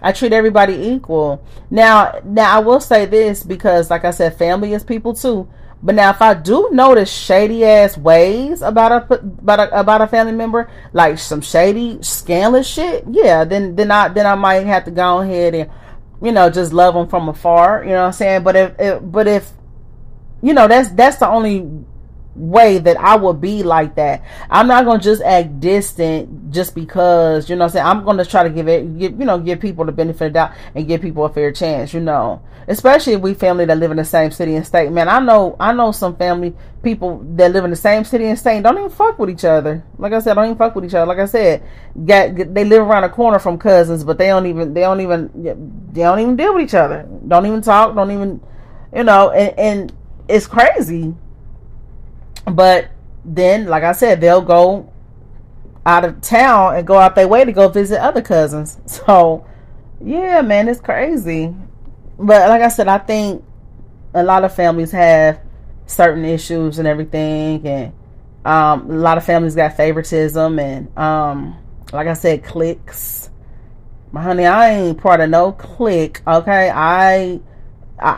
I 0.02 0.12
treat 0.12 0.34
everybody 0.34 0.74
equal. 0.74 1.44
Now, 1.72 2.20
now 2.24 2.56
I 2.56 2.60
will 2.60 2.80
say 2.80 3.06
this 3.06 3.44
because, 3.44 3.90
like 3.90 4.06
I 4.06 4.12
said, 4.12 4.38
family 4.38 4.74
is 4.74 4.84
people 4.84 5.14
too. 5.14 5.50
But 5.82 5.96
now, 5.96 6.10
if 6.10 6.22
I 6.22 6.34
do 6.34 6.70
notice 6.72 7.12
shady 7.12 7.64
ass 7.64 7.98
ways 7.98 8.62
about 8.62 8.92
a 8.92 9.14
about 9.16 9.60
a, 9.60 9.80
about 9.80 10.02
a 10.02 10.08
family 10.08 10.34
member, 10.34 10.70
like 10.94 11.20
some 11.20 11.42
shady, 11.42 12.00
scandalous 12.02 12.68
shit, 12.68 13.06
yeah, 13.12 13.44
then 13.44 13.76
then 13.76 13.92
I 13.92 14.08
then 14.10 14.26
I 14.26 14.36
might 14.36 14.66
have 14.66 14.86
to 14.86 14.92
go 14.92 15.20
ahead 15.20 15.54
and 15.54 15.70
you 16.22 16.32
know 16.32 16.50
just 16.50 16.74
love 16.74 16.96
them 16.96 17.08
from 17.08 17.30
afar. 17.30 17.84
You 17.84 17.92
know 17.92 18.02
what 18.02 18.08
I'm 18.08 18.14
saying? 18.14 18.44
But 18.44 18.56
if, 18.56 18.80
if 18.80 19.02
but 19.04 19.28
if 19.28 19.52
you 20.42 20.54
know 20.54 20.68
that's 20.68 20.90
that's 20.90 21.18
the 21.18 21.30
only 21.30 21.70
way 22.38 22.78
that 22.78 22.98
I 22.98 23.16
will 23.16 23.34
be 23.34 23.64
like 23.64 23.96
that. 23.96 24.24
I'm 24.50 24.68
not 24.68 24.86
gonna 24.86 25.02
just 25.02 25.22
act 25.22 25.60
distant 25.60 26.52
just 26.52 26.76
because 26.76 27.50
you 27.50 27.56
know 27.56 27.66
I'm 27.66 27.72
saying 27.72 27.86
I'm 27.86 28.06
gonna 28.06 28.26
try 28.26 28.44
to 28.44 28.50
give 28.50 28.68
it 28.68 28.98
give, 28.98 29.20
you 29.20 29.26
know 29.26 29.40
give 29.40 29.60
people 29.60 29.86
the 29.86 29.92
benefit 29.92 30.28
of 30.28 30.34
the 30.34 30.40
doubt 30.40 30.52
and 30.76 30.88
give 30.88 31.02
people 31.02 31.26
a 31.26 31.30
fair 31.30 31.52
chance, 31.52 31.94
you 31.94 32.00
know. 32.00 32.42
Especially 32.70 33.14
if 33.14 33.22
we 33.22 33.34
family 33.34 33.64
that 33.66 33.78
live 33.78 33.92
in 33.92 33.98
the 33.98 34.06
same 34.06 34.30
city 34.30 34.56
and 34.56 34.66
state. 34.66 34.92
Man, 34.92 35.08
I 35.08 35.20
know 35.20 35.56
I 35.60 35.74
know 35.74 35.92
some 35.92 36.16
family 36.16 36.54
people 36.84 37.24
that 37.36 37.52
live 37.52 37.64
in 37.64 37.70
the 37.70 37.78
same 37.78 38.04
city 38.04 38.26
and 38.26 38.38
state 38.38 38.62
don't 38.62 38.78
even 38.78 38.90
fuck 38.90 39.18
with 39.18 39.30
each 39.30 39.46
other. 39.46 39.84
Like 39.98 40.14
I 40.14 40.20
said, 40.20 40.36
don't 40.36 40.46
even 40.46 40.58
fuck 40.58 40.76
with 40.76 40.86
each 40.86 40.94
other. 40.94 41.06
Like 41.06 41.20
I 41.20 41.26
said, 41.26 41.64
got 42.06 42.36
they 42.36 42.66
live 42.66 42.84
around 42.84 43.04
a 43.04 43.10
corner 43.10 43.40
from 43.40 43.58
cousins, 43.58 44.04
but 44.04 44.18
they 44.18 44.28
don't 44.28 44.46
even 44.46 44.74
they 44.74 44.82
don't 44.82 45.02
even 45.02 45.32
they 45.94 46.02
don't 46.02 46.20
even 46.20 46.36
deal 46.36 46.54
with 46.54 46.64
each 46.64 46.76
other. 46.76 47.08
Don't 47.28 47.46
even 47.46 47.62
talk, 47.62 47.96
don't 47.96 48.12
even 48.12 48.42
you 48.94 49.04
know, 49.04 49.32
and, 49.32 49.58
and 49.60 49.94
it's 50.28 50.48
crazy 50.48 51.16
but 52.52 52.90
then, 53.26 53.66
like 53.66 53.84
I 53.84 53.92
said, 53.92 54.22
they'll 54.22 54.42
go 54.42 54.92
out 55.86 56.06
of 56.06 56.22
town 56.22 56.76
and 56.76 56.88
go 56.88 56.98
out 56.98 57.16
their 57.16 57.28
way 57.28 57.46
to 57.46 57.52
go 57.52 57.68
visit 57.68 58.02
other 58.02 58.22
cousins. 58.22 58.78
So, 58.88 59.46
yeah, 60.04 60.42
man, 60.42 60.68
it's 60.68 60.80
crazy. 60.80 61.54
But 62.20 62.50
like 62.50 62.62
I 62.62 62.68
said, 62.68 62.88
I 62.88 63.00
think 63.00 63.44
a 64.14 64.24
lot 64.24 64.44
of 64.44 64.54
families 64.56 64.92
have 64.92 65.40
certain 65.86 66.24
issues 66.26 66.80
and 66.80 66.88
everything, 66.88 67.66
and 67.66 67.94
um, 68.46 68.90
a 68.92 68.94
lot 68.94 69.18
of 69.18 69.26
families 69.26 69.56
got 69.56 69.76
favoritism 69.76 70.60
and, 70.60 70.98
um, 70.98 71.58
like 71.92 72.08
I 72.08 72.14
said, 72.14 72.44
cliques. 72.44 73.30
My 74.12 74.22
honey, 74.22 74.46
I 74.46 74.70
ain't 74.70 74.98
part 74.98 75.20
of 75.20 75.30
no 75.30 75.52
clique. 75.52 76.22
Okay, 76.26 76.70
I, 76.70 77.40
I, 78.00 78.10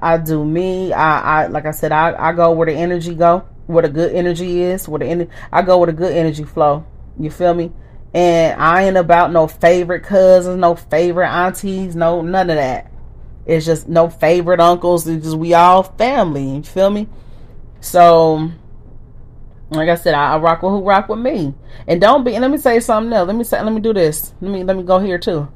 I, 0.00 0.14
I 0.14 0.16
do 0.18 0.44
me. 0.44 0.92
I, 0.92 1.44
I, 1.44 1.46
like 1.48 1.66
I 1.66 1.70
said, 1.70 1.92
I, 1.92 2.14
I 2.18 2.32
go 2.32 2.52
where 2.52 2.66
the 2.66 2.72
energy 2.72 3.14
go 3.14 3.46
where 3.66 3.84
a 3.84 3.88
good 3.88 4.14
energy 4.14 4.62
is, 4.62 4.88
where 4.88 4.98
the 4.98 5.28
I 5.52 5.62
go 5.62 5.78
with 5.78 5.90
a 5.90 5.92
good 5.92 6.16
energy 6.16 6.44
flow. 6.44 6.86
You 7.18 7.30
feel 7.30 7.54
me? 7.54 7.72
And 8.14 8.60
I 8.60 8.84
ain't 8.84 8.96
about 8.96 9.32
no 9.32 9.46
favorite 9.46 10.02
cousins, 10.02 10.58
no 10.58 10.74
favorite 10.74 11.28
aunties, 11.28 11.96
no 11.96 12.22
none 12.22 12.50
of 12.50 12.56
that. 12.56 12.90
It's 13.44 13.66
just 13.66 13.88
no 13.88 14.08
favorite 14.08 14.60
uncles. 14.60 15.06
It's 15.06 15.24
just 15.24 15.36
we 15.36 15.54
all 15.54 15.82
family. 15.82 16.56
You 16.56 16.62
feel 16.62 16.90
me? 16.90 17.08
So, 17.80 18.50
like 19.70 19.88
I 19.88 19.94
said, 19.94 20.14
I, 20.14 20.34
I 20.34 20.38
rock 20.38 20.62
with 20.62 20.72
who 20.72 20.80
rock 20.80 21.08
with 21.08 21.20
me. 21.20 21.54
And 21.86 22.00
don't 22.00 22.24
be. 22.24 22.34
And 22.34 22.42
let 22.42 22.50
me 22.50 22.58
say 22.58 22.80
something 22.80 23.12
else. 23.12 23.26
Let 23.26 23.36
me 23.36 23.44
say. 23.44 23.62
Let 23.62 23.72
me 23.72 23.80
do 23.80 23.92
this. 23.92 24.34
Let 24.40 24.50
me 24.50 24.64
let 24.64 24.76
me 24.76 24.82
go 24.82 24.98
here 24.98 25.18
too. 25.18 25.48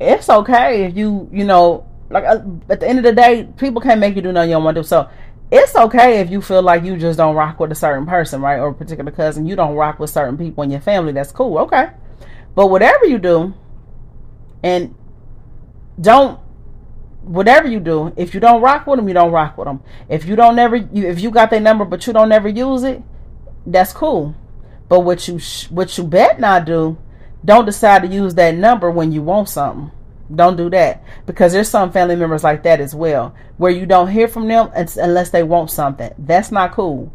It's 0.00 0.28
okay 0.28 0.84
if 0.84 0.96
you 0.96 1.28
you 1.30 1.44
know 1.44 1.86
like 2.10 2.24
uh, 2.24 2.40
at 2.68 2.80
the 2.80 2.88
end 2.88 2.98
of 2.98 3.04
the 3.04 3.12
day, 3.12 3.48
people 3.56 3.80
can't 3.80 4.00
make 4.00 4.16
you 4.16 4.22
do 4.22 4.32
nothing 4.32 4.50
you 4.50 4.56
don't 4.56 4.64
want 4.64 4.76
to. 4.76 4.84
So 4.84 5.08
it's 5.50 5.74
okay 5.74 6.20
if 6.20 6.30
you 6.30 6.40
feel 6.40 6.62
like 6.62 6.84
you 6.84 6.96
just 6.96 7.16
don't 7.16 7.34
rock 7.34 7.58
with 7.58 7.72
a 7.72 7.74
certain 7.74 8.06
person, 8.06 8.40
right? 8.40 8.58
Or 8.58 8.68
a 8.68 8.74
particular 8.74 9.10
cousin. 9.10 9.46
You 9.46 9.56
don't 9.56 9.74
rock 9.74 9.98
with 9.98 10.10
certain 10.10 10.38
people 10.38 10.62
in 10.62 10.70
your 10.70 10.80
family. 10.80 11.12
That's 11.12 11.32
cool. 11.32 11.58
Okay. 11.58 11.90
But 12.54 12.68
whatever 12.68 13.06
you 13.06 13.18
do, 13.18 13.54
and 14.62 14.94
don't 16.00 16.38
whatever 17.22 17.68
you 17.68 17.80
do, 17.80 18.12
if 18.16 18.34
you 18.34 18.40
don't 18.40 18.62
rock 18.62 18.86
with 18.86 18.98
them, 18.98 19.08
you 19.08 19.14
don't 19.14 19.32
rock 19.32 19.58
with 19.58 19.66
them. 19.66 19.82
If 20.08 20.24
you 20.24 20.36
don't 20.36 20.58
ever, 20.58 20.76
you, 20.76 21.06
if 21.06 21.20
you 21.20 21.30
got 21.30 21.50
their 21.50 21.60
number 21.60 21.84
but 21.84 22.06
you 22.06 22.12
don't 22.12 22.28
never 22.28 22.48
use 22.48 22.82
it, 22.84 23.02
that's 23.66 23.92
cool. 23.92 24.34
But 24.88 25.00
what 25.00 25.28
you 25.28 25.38
what 25.70 25.96
you 25.96 26.04
bet 26.04 26.40
not 26.40 26.64
do, 26.64 26.98
don't 27.44 27.64
decide 27.64 28.02
to 28.02 28.08
use 28.08 28.34
that 28.34 28.54
number 28.54 28.90
when 28.90 29.12
you 29.12 29.22
want 29.22 29.48
something. 29.48 29.90
Don't 30.32 30.56
do 30.56 30.70
that 30.70 31.02
because 31.26 31.52
there's 31.52 31.68
some 31.68 31.90
family 31.90 32.14
members 32.14 32.44
like 32.44 32.62
that 32.62 32.80
as 32.80 32.94
well, 32.94 33.34
where 33.56 33.70
you 33.70 33.84
don't 33.84 34.08
hear 34.08 34.28
from 34.28 34.46
them 34.46 34.70
unless 34.74 35.30
they 35.30 35.42
want 35.42 35.70
something. 35.70 36.12
That's 36.18 36.52
not 36.52 36.72
cool. 36.72 37.12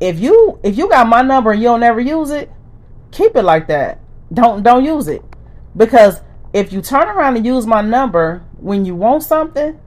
If 0.00 0.18
you 0.18 0.58
if 0.62 0.78
you 0.78 0.88
got 0.88 1.08
my 1.08 1.22
number 1.22 1.50
and 1.50 1.60
you 1.60 1.68
don't 1.68 1.82
ever 1.82 2.00
use 2.00 2.30
it, 2.30 2.50
keep 3.10 3.36
it 3.36 3.42
like 3.42 3.66
that. 3.68 4.00
Don't 4.32 4.62
don't 4.62 4.84
use 4.84 5.08
it 5.08 5.22
because 5.76 6.20
if 6.52 6.72
you 6.72 6.80
turn 6.80 7.08
around 7.08 7.36
and 7.36 7.44
use 7.44 7.66
my 7.66 7.82
number 7.82 8.44
when 8.58 8.84
you 8.84 8.94
want 8.94 9.22
something, 9.22 9.78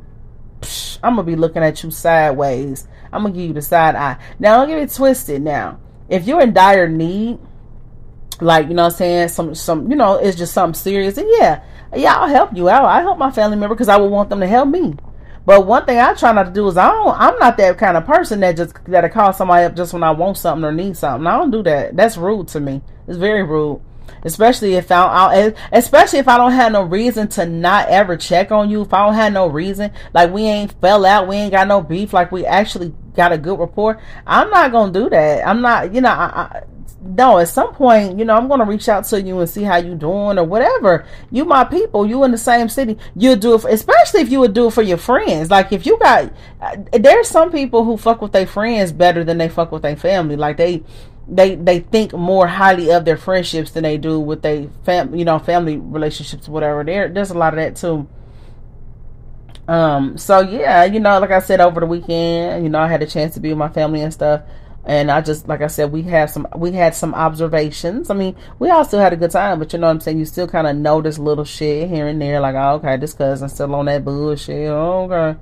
psh, 0.60 1.00
I'm 1.02 1.16
gonna 1.16 1.24
be 1.24 1.36
looking 1.36 1.64
at 1.64 1.82
you 1.82 1.90
sideways. 1.90 2.88
I'm 3.12 3.24
gonna 3.24 3.34
give 3.34 3.48
you 3.48 3.54
the 3.54 3.62
side 3.62 3.96
eye. 3.96 4.18
Now 4.38 4.58
don't 4.58 4.68
get 4.68 4.80
it 4.80 4.94
twisted. 4.94 5.42
Now, 5.42 5.80
if 6.10 6.28
you're 6.28 6.42
in 6.42 6.54
dire 6.54 6.88
need, 6.88 7.40
like 8.42 8.68
you 8.68 8.74
know 8.74 8.86
I'm 8.86 8.92
saying, 8.92 9.30
some 9.30 9.56
some 9.56 9.90
you 9.90 9.96
know 9.96 10.16
it's 10.16 10.38
just 10.38 10.54
something 10.54 10.80
serious, 10.80 11.18
and 11.18 11.28
yeah, 11.30 11.64
yeah, 11.96 12.16
I'll 12.16 12.28
help 12.28 12.56
you 12.56 12.70
out. 12.70 12.86
I 12.86 13.02
help 13.02 13.18
my 13.18 13.32
family 13.32 13.58
member 13.58 13.76
because 13.76 13.90
I 13.90 13.98
would 13.98 14.12
want 14.12 14.30
them 14.30 14.40
to 14.42 14.48
help 14.48 14.68
me. 14.70 14.96
But 15.46 15.66
one 15.66 15.86
thing 15.86 16.00
I 16.00 16.14
try 16.14 16.32
not 16.34 16.44
to 16.44 16.52
do 16.52 16.68
is 16.68 16.78
I 16.78 16.90
don't. 16.90 17.20
I'm 17.20 17.38
not 17.40 17.58
that 17.58 17.78
kind 17.78 17.98
of 17.98 18.06
person 18.06 18.40
that 18.42 18.58
just 18.58 18.74
that 18.86 19.06
I 19.06 19.10
call 19.10 19.34
somebody 19.34 19.66
up 19.66 19.76
just 19.76 19.94
when 19.94 20.04
I 20.04 20.12
want 20.12 20.38
something 20.38 20.64
or 20.64 20.72
need 20.72 20.98
something. 20.98 21.26
I 21.28 21.38
don't 21.38 21.52
do 21.52 21.64
that. 21.64 21.96
That's 21.96 22.18
rude 22.18 22.48
to 22.50 22.60
me. 22.60 22.82
It's 23.08 23.18
very 23.18 23.44
rude. 23.44 23.82
especially 24.24 24.76
if 24.76 24.92
I, 24.92 25.54
especially 25.72 26.20
if 26.20 26.28
I 26.28 26.38
don't 26.38 26.52
have 26.52 26.72
no 26.72 26.84
reason 26.84 27.28
to 27.30 27.46
not 27.46 27.90
ever 27.90 28.18
check 28.18 28.52
on 28.52 28.70
you. 28.70 28.82
If 28.82 28.94
I 28.94 29.06
don't 29.06 29.16
have 29.16 29.34
no 29.34 29.48
reason, 29.48 29.92
like 30.14 30.32
we 30.32 30.44
ain't 30.44 30.80
fell 30.80 31.06
out, 31.06 31.28
we 31.28 31.36
ain't 31.36 31.52
got 31.52 31.68
no 31.68 31.82
beef, 31.82 32.14
like 32.14 32.32
we 32.32 32.46
actually 32.46 32.94
got 33.16 33.32
a 33.32 33.38
good 33.38 33.60
rapport. 33.60 34.02
I'm 34.26 34.50
not 34.50 34.72
gonna 34.72 34.92
do 34.92 35.10
that. 35.10 35.48
I'm 35.48 35.62
not, 35.62 35.94
you 35.94 36.02
know, 36.02 36.10
I, 36.10 36.26
I 36.26 36.64
no, 37.02 37.40
at 37.40 37.50
some 37.50 37.74
point, 37.74 38.20
you 38.20 38.26
know, 38.26 38.36
I'm 38.36 38.48
gonna 38.48 38.66
reach 38.66 38.88
out 38.88 39.06
to 39.06 39.22
you 39.22 39.40
and 39.40 39.50
see 39.50 39.64
how 39.64 39.78
you 39.78 39.96
doing 39.96 40.38
or 40.38 40.44
whatever. 40.44 41.06
You 41.32 41.46
my 41.46 41.64
people, 41.64 42.06
you 42.06 42.24
in 42.24 42.32
the 42.32 42.38
same 42.38 42.70
city. 42.70 42.98
You 43.16 43.36
do 43.36 43.56
it, 43.56 43.62
for, 43.62 43.70
especially 43.70 44.22
if 44.22 44.32
you 44.32 44.40
would 44.40 44.54
do 44.54 44.68
it 44.68 44.74
for 44.74 44.82
your 44.82 44.98
friends. 44.98 45.50
Like 45.50 45.72
if 45.72 45.86
you 45.86 45.98
got, 46.00 46.32
there's 46.94 47.28
some 47.28 47.52
people 47.52 47.84
who 47.84 47.98
fuck 47.98 48.22
with 48.22 48.32
their 48.32 48.48
friends 48.48 48.92
better 48.92 49.24
than 49.24 49.38
they 49.38 49.50
fuck 49.50 49.72
with 49.72 49.82
their 49.82 49.96
family. 49.96 50.36
Like 50.36 50.58
they, 50.58 50.84
they, 51.28 51.56
they 51.56 51.80
think 51.80 52.14
more 52.14 52.48
highly 52.48 52.92
of 52.92 53.06
their 53.06 53.18
friendships 53.18 53.72
than 53.72 53.84
they 53.84 53.98
do 53.98 54.20
with 54.20 54.42
their 54.42 54.68
fam, 54.84 55.16
you 55.16 55.26
know, 55.26 55.40
family 55.40 55.78
relationships, 55.78 56.48
whatever. 56.48 56.84
There, 56.84 57.10
there's 57.10 57.32
a 57.32 57.38
lot 57.38 57.54
of 57.54 57.58
that 57.58 57.76
too. 57.76 58.08
Um, 59.68 60.18
so 60.18 60.42
yeah, 60.42 60.84
you 60.84 61.00
know, 61.00 61.20
like 61.20 61.32
I 61.32 61.40
said 61.40 61.62
over 61.62 61.80
the 61.80 61.86
weekend, 61.86 62.64
you 62.64 62.70
know, 62.70 62.80
I 62.80 62.88
had 62.88 63.02
a 63.02 63.08
chance 63.08 63.34
to 63.36 63.40
be 63.40 63.50
with 63.50 63.58
my 63.58 63.70
family 63.70 64.02
and 64.02 64.14
stuff 64.14 64.42
and 64.84 65.12
I 65.12 65.22
just 65.22 65.48
like 65.48 65.62
I 65.62 65.68
said, 65.68 65.92
we 65.92 66.02
have 66.04 66.30
some 66.30 66.48
we 66.56 66.72
had 66.72 66.96
some 66.96 67.14
observations. 67.14 68.10
I 68.10 68.16
mean, 68.16 68.36
we 68.58 68.70
all 68.70 68.84
still 68.84 69.00
had 69.00 69.14
a 69.14 69.18
good 69.18 69.32
time, 69.32 69.60
but 69.60 69.72
you 69.74 69.80
know 69.80 69.88
what 69.88 69.94
I'm 69.94 70.00
saying. 70.00 70.18
You 70.18 70.26
still 70.26 70.48
kind 70.48 70.66
of 70.66 70.76
notice 70.76 71.20
little 71.20 71.46
shit 71.46 71.88
here 71.90 72.08
and 72.08 72.20
there, 72.20 72.40
like 72.40 72.56
oh, 72.56 72.76
okay, 72.76 72.98
this 72.98 73.14
cousin 73.14 73.48
still 73.50 73.76
on 73.76 73.86
that 73.86 74.04
bullshit. 74.04 74.70
Okay, 74.70 75.40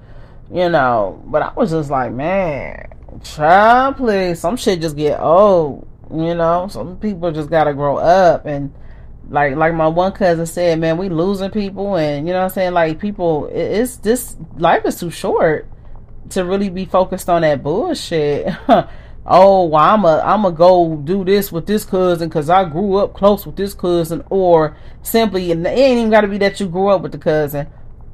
you 0.52 0.69
know. 0.69 1.23
But 1.25 1.41
I 1.43 1.54
was 1.54 1.71
just 1.71 1.89
like, 1.89 2.12
man, 2.12 2.89
child, 3.23 3.97
please, 3.97 4.39
some 4.39 4.58
shit 4.58 4.82
just 4.82 4.97
get 4.97 5.21
old. 5.21 5.88
You 6.12 6.36
know, 6.36 6.67
some 6.69 6.97
people 6.97 7.32
just 7.32 7.49
gotta 7.49 7.73
grow 7.73 7.97
up 7.97 8.45
and. 8.45 8.73
Like 9.32 9.56
like 9.58 9.75
my 9.75 9.86
one 9.86 10.12
cousin 10.13 10.47
said, 10.47 10.80
man, 10.80 10.97
we 10.97 11.08
losing 11.08 11.52
people, 11.52 11.97
and 11.97 12.25
you 12.25 12.34
know 12.34 12.39
what 12.39 12.45
I'm 12.45 12.49
saying. 12.49 12.73
Like 12.73 12.97
people, 12.97 13.47
it's 13.54 13.97
this 13.97 14.36
life 14.58 14.84
is 14.86 14.99
too 14.99 15.12
short 15.12 15.69
to 16.32 16.43
really 16.43 16.69
be 16.69 16.86
focused 16.86 17.30
on 17.30 17.43
that 17.43 17.62
bullshit. 17.62 18.52
oh, 19.25 19.65
well, 19.65 19.82
I'm 19.82 20.05
a 20.05 20.21
I'm 20.25 20.45
a 20.45 20.51
go 20.51 20.95
do 20.97 21.23
this 21.23 21.51
with 21.51 21.65
this 21.65 21.86
cousin 21.86 22.29
because 22.29 22.49
I 22.49 22.65
grew 22.65 22.97
up 22.97 23.13
close 23.13 23.45
with 23.45 23.55
this 23.55 23.73
cousin, 23.73 24.23
or 24.29 24.75
simply 25.01 25.51
and 25.51 25.65
it 25.65 25.69
ain't 25.69 25.99
even 25.99 26.12
got 26.12 26.21
to 26.21 26.27
be 26.27 26.38
that 26.39 26.60
you 26.60 26.67
grew 26.67 26.89
up 26.89 27.01
with 27.01 27.12
the 27.12 27.17
cousin. 27.17 27.67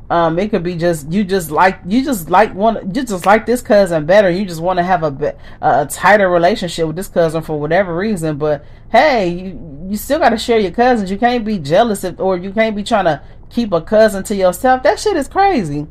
Um, 0.07 0.37
it 0.37 0.51
could 0.51 0.61
be 0.61 0.75
just 0.75 1.11
you 1.11 1.23
just 1.23 1.49
like 1.49 1.79
you 1.87 2.05
just 2.05 2.29
like 2.29 2.53
one 2.53 2.93
you 2.93 3.03
just 3.03 3.25
like 3.25 3.47
this 3.47 3.61
cousin 3.61 4.05
better. 4.05 4.29
You 4.29 4.45
just 4.45 4.61
want 4.61 4.77
to 4.77 4.83
have 4.83 5.03
a 5.03 5.35
a 5.61 5.87
tighter 5.87 6.29
relationship 6.29 6.85
with 6.85 6.95
this 6.95 7.07
cousin 7.07 7.41
for 7.41 7.59
whatever 7.59 7.95
reason. 7.95 8.37
But 8.37 8.63
hey, 8.91 9.29
you 9.29 9.87
you 9.89 9.97
still 9.97 10.19
got 10.19 10.29
to 10.29 10.37
share 10.37 10.59
your 10.59 10.71
cousins. 10.71 11.09
You 11.09 11.17
can't 11.17 11.43
be 11.43 11.57
jealous 11.57 12.03
if, 12.03 12.19
or 12.19 12.37
you 12.37 12.51
can't 12.51 12.75
be 12.75 12.83
trying 12.83 13.05
to 13.05 13.21
keep 13.49 13.71
a 13.71 13.81
cousin 13.81 14.23
to 14.25 14.35
yourself. 14.35 14.83
That 14.83 14.99
shit 14.99 15.17
is 15.17 15.27
crazy. 15.27 15.87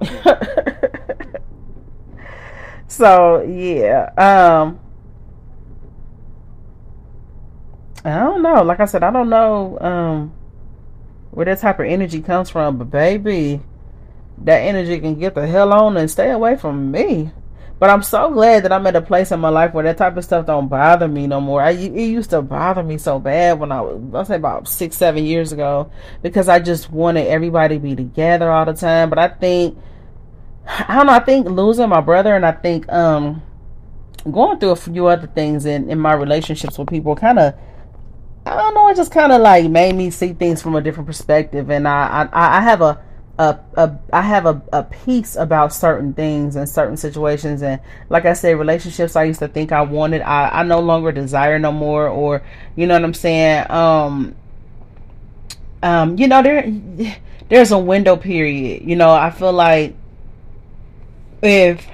So 2.96 3.42
yeah, 3.42 4.10
um, 4.16 4.80
I 8.02 8.20
don't 8.20 8.40
know. 8.40 8.62
Like 8.62 8.80
I 8.80 8.86
said, 8.86 9.02
I 9.02 9.10
don't 9.10 9.28
know 9.28 9.78
um 9.82 10.32
where 11.30 11.44
that 11.44 11.60
type 11.60 11.78
of 11.78 11.84
energy 11.84 12.22
comes 12.22 12.48
from, 12.48 12.78
but 12.78 12.90
baby, 12.90 13.60
that 14.38 14.60
energy 14.60 14.98
can 14.98 15.16
get 15.18 15.34
the 15.34 15.46
hell 15.46 15.74
on 15.74 15.98
and 15.98 16.10
stay 16.10 16.30
away 16.30 16.56
from 16.56 16.90
me. 16.90 17.32
But 17.78 17.90
I'm 17.90 18.02
so 18.02 18.30
glad 18.30 18.64
that 18.64 18.72
I'm 18.72 18.86
at 18.86 18.96
a 18.96 19.02
place 19.02 19.30
in 19.30 19.40
my 19.40 19.50
life 19.50 19.74
where 19.74 19.84
that 19.84 19.98
type 19.98 20.16
of 20.16 20.24
stuff 20.24 20.46
don't 20.46 20.68
bother 20.68 21.06
me 21.06 21.26
no 21.26 21.38
more. 21.42 21.60
I, 21.60 21.72
it 21.72 21.92
used 21.92 22.30
to 22.30 22.40
bother 22.40 22.82
me 22.82 22.96
so 22.96 23.18
bad 23.18 23.60
when 23.60 23.70
I 23.70 23.82
was, 23.82 24.00
let's 24.10 24.28
say 24.28 24.36
about 24.36 24.68
six, 24.68 24.96
seven 24.96 25.26
years 25.26 25.52
ago, 25.52 25.90
because 26.22 26.48
I 26.48 26.60
just 26.60 26.90
wanted 26.90 27.26
everybody 27.26 27.74
to 27.74 27.80
be 27.80 27.94
together 27.94 28.50
all 28.50 28.64
the 28.64 28.72
time. 28.72 29.10
But 29.10 29.18
I 29.18 29.28
think 29.28 29.76
I 30.66 30.96
don't 30.96 31.06
know. 31.06 31.12
I 31.12 31.20
think 31.20 31.48
losing 31.48 31.88
my 31.88 32.00
brother, 32.00 32.34
and 32.34 32.44
I 32.44 32.52
think 32.52 32.90
um 32.92 33.42
going 34.30 34.58
through 34.58 34.70
a 34.70 34.76
few 34.76 35.06
other 35.06 35.26
things 35.26 35.66
in 35.66 35.90
in 35.90 35.98
my 35.98 36.14
relationships 36.14 36.78
with 36.78 36.88
people, 36.88 37.14
kind 37.16 37.38
of. 37.38 37.54
I 38.44 38.54
don't 38.54 38.74
know. 38.74 38.88
It 38.88 38.96
just 38.96 39.10
kind 39.10 39.32
of 39.32 39.40
like 39.40 39.68
made 39.68 39.96
me 39.96 40.10
see 40.10 40.32
things 40.32 40.62
from 40.62 40.76
a 40.76 40.80
different 40.80 41.08
perspective, 41.08 41.68
and 41.68 41.88
I 41.88 42.28
I, 42.32 42.58
I 42.58 42.60
have 42.60 42.80
a 42.80 43.02
a, 43.38 43.58
a 43.74 43.98
I 44.12 44.22
have 44.22 44.46
a, 44.46 44.62
a 44.72 44.82
peace 44.82 45.36
about 45.36 45.72
certain 45.72 46.14
things 46.14 46.56
and 46.56 46.68
certain 46.68 46.96
situations 46.96 47.62
and 47.62 47.80
like 48.08 48.24
I 48.24 48.32
said 48.32 48.58
relationships 48.58 49.14
I 49.14 49.24
used 49.24 49.40
to 49.40 49.48
think 49.48 49.72
I 49.72 49.82
wanted 49.82 50.22
I, 50.22 50.48
I 50.48 50.62
no 50.62 50.80
longer 50.80 51.12
desire 51.12 51.58
no 51.58 51.70
more 51.70 52.08
or 52.08 52.42
you 52.76 52.86
know 52.86 52.94
what 52.94 53.04
I'm 53.04 53.14
saying 53.14 53.70
um 53.70 54.34
um 55.82 56.18
you 56.18 56.28
know 56.28 56.42
there 56.42 56.72
there's 57.50 57.72
a 57.72 57.78
window 57.78 58.16
period 58.16 58.88
you 58.88 58.96
know 58.96 59.10
I 59.10 59.30
feel 59.30 59.52
like 59.52 59.94
if 61.42 61.86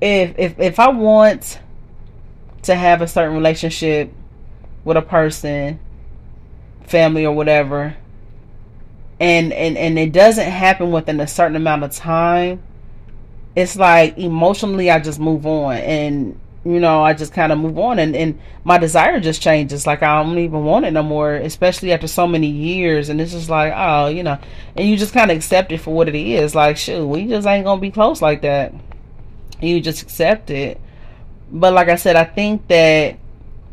if 0.00 0.38
if 0.38 0.58
if 0.58 0.78
I 0.78 0.88
want 0.88 1.60
to 2.62 2.74
have 2.74 3.02
a 3.02 3.06
certain 3.06 3.34
relationship 3.34 4.12
with 4.84 4.96
a 4.96 5.02
person, 5.02 5.78
family 6.84 7.24
or 7.24 7.34
whatever, 7.34 7.96
and 9.20 9.52
and 9.52 9.76
and 9.76 9.98
it 9.98 10.12
doesn't 10.12 10.50
happen 10.50 10.90
within 10.90 11.20
a 11.20 11.26
certain 11.26 11.56
amount 11.56 11.84
of 11.84 11.92
time, 11.92 12.62
it's 13.54 13.76
like 13.76 14.18
emotionally 14.18 14.90
I 14.90 14.98
just 15.00 15.18
move 15.18 15.46
on. 15.46 15.76
And 15.76 16.40
you 16.66 16.80
know, 16.80 17.04
I 17.04 17.14
just 17.14 17.32
kind 17.32 17.52
of 17.52 17.58
move 17.58 17.78
on 17.78 18.00
and, 18.00 18.16
and 18.16 18.40
my 18.64 18.76
desire 18.76 19.20
just 19.20 19.40
changes. 19.40 19.86
Like 19.86 20.02
I 20.02 20.20
don't 20.20 20.36
even 20.38 20.64
want 20.64 20.84
it 20.84 20.90
no 20.90 21.02
more, 21.04 21.32
especially 21.34 21.92
after 21.92 22.08
so 22.08 22.26
many 22.26 22.48
years. 22.48 23.08
And 23.08 23.20
it's 23.20 23.30
just 23.30 23.48
like, 23.48 23.72
oh, 23.76 24.08
you 24.08 24.24
know, 24.24 24.36
and 24.74 24.88
you 24.88 24.96
just 24.96 25.14
kind 25.14 25.30
of 25.30 25.36
accept 25.36 25.70
it 25.70 25.78
for 25.78 25.94
what 25.94 26.08
it 26.08 26.16
is. 26.16 26.56
Like, 26.56 26.76
shoot, 26.76 27.06
we 27.06 27.28
just 27.28 27.46
ain't 27.46 27.64
going 27.64 27.78
to 27.78 27.80
be 27.80 27.92
close 27.92 28.20
like 28.20 28.42
that. 28.42 28.74
You 29.60 29.80
just 29.80 30.02
accept 30.02 30.50
it. 30.50 30.80
But 31.52 31.72
like 31.72 31.88
I 31.88 31.94
said, 31.94 32.16
I 32.16 32.24
think 32.24 32.66
that, 32.66 33.16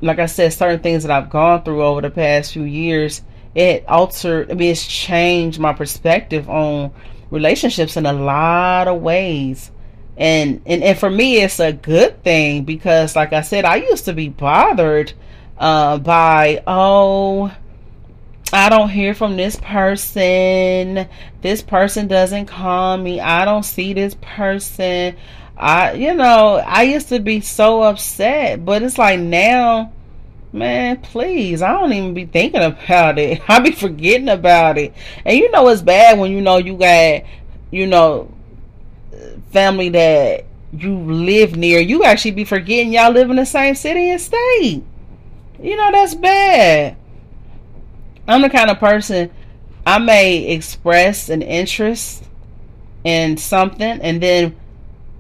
like 0.02 0.20
I 0.20 0.28
said, 0.28 0.54
certain 0.54 0.80
things 0.82 1.02
that 1.02 1.12
I've 1.12 1.32
gone 1.32 1.64
through 1.64 1.84
over 1.84 2.02
the 2.02 2.12
past 2.12 2.54
few 2.54 2.64
years, 2.64 3.24
it 3.56 3.86
altered, 3.88 4.52
I 4.52 4.54
mean, 4.54 4.72
it's 4.72 4.86
changed 4.86 5.60
my 5.60 5.74
perspective 5.74 6.48
on 6.48 6.92
relationships 7.32 7.98
in 7.98 8.06
a 8.06 8.14
lot 8.14 8.88
of 8.88 9.02
ways 9.02 9.72
and 10.18 10.62
and 10.66 10.84
and 10.84 10.98
for 10.98 11.10
me 11.10 11.42
it's 11.42 11.60
a 11.60 11.74
good 11.74 12.24
thing 12.24 12.64
because 12.64 13.16
like 13.16 13.34
i 13.34 13.42
said 13.42 13.66
i 13.66 13.78
used 13.78 14.06
to 14.06 14.14
be 14.14 14.30
bothered 14.30 15.12
uh 15.58 15.98
by 15.98 16.62
oh 16.68 17.52
i 18.54 18.70
don't 18.70 18.90
hear 18.90 19.16
from 19.16 19.36
this 19.36 19.56
person. 19.56 21.08
This 21.42 21.64
person 21.64 22.08
doesn't 22.08 22.46
call 22.46 22.98
me. 22.98 23.20
I 23.20 23.46
don't 23.46 23.64
see 23.64 23.94
this 23.94 24.16
person. 24.22 25.16
I 25.58 25.94
you 25.94 26.14
know 26.14 26.62
i 26.66 26.84
used 26.84 27.10
to 27.10 27.20
be 27.20 27.40
so 27.42 27.84
upset 27.84 28.66
but 28.66 28.82
it's 28.82 28.98
like 28.98 29.20
now 29.20 29.94
man 30.52 31.00
please 31.02 31.62
i 31.62 31.72
don't 31.72 31.94
even 31.94 32.14
be 32.14 32.26
thinking 32.26 32.62
about 32.62 33.18
it. 33.20 33.42
I 33.48 33.60
be 33.60 33.72
forgetting 33.72 34.30
about 34.30 34.78
it. 34.78 34.94
And 35.26 35.38
you 35.38 35.50
know 35.52 35.68
it's 35.70 35.82
bad 35.82 36.20
when 36.20 36.32
you 36.32 36.42
know 36.42 36.58
you 36.58 36.76
got 36.78 37.24
you 37.72 37.88
know 37.88 38.32
family 39.54 39.90
that 39.90 40.46
you 40.74 40.98
live 41.00 41.56
near, 41.56 41.80
you 41.80 42.04
actually 42.04 42.32
be 42.32 42.44
forgetting 42.44 42.92
y'all 42.92 43.12
live 43.12 43.30
in 43.30 43.36
the 43.36 43.46
same 43.46 43.76
city 43.76 44.10
and 44.10 44.20
state. 44.20 44.84
You 45.62 45.78
know, 45.78 45.92
that's 45.92 46.16
bad. 46.16 46.98
I'm 48.28 48.42
the 48.42 48.50
kind 48.50 48.70
of 48.70 48.80
person 48.80 49.32
I 49.86 50.00
may 50.00 50.50
express 50.50 51.30
an 51.30 51.42
interest 51.42 52.24
in 53.04 53.38
something 53.38 54.02
and 54.02 54.22
then 54.22 54.56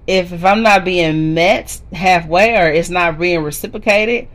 if, 0.07 0.33
if 0.33 0.43
I'm 0.43 0.63
not 0.63 0.83
being 0.83 1.33
met 1.33 1.79
halfway 1.93 2.57
or 2.57 2.69
it's 2.69 2.89
not 2.89 3.19
being 3.19 3.41
reciprocated, 3.41 4.27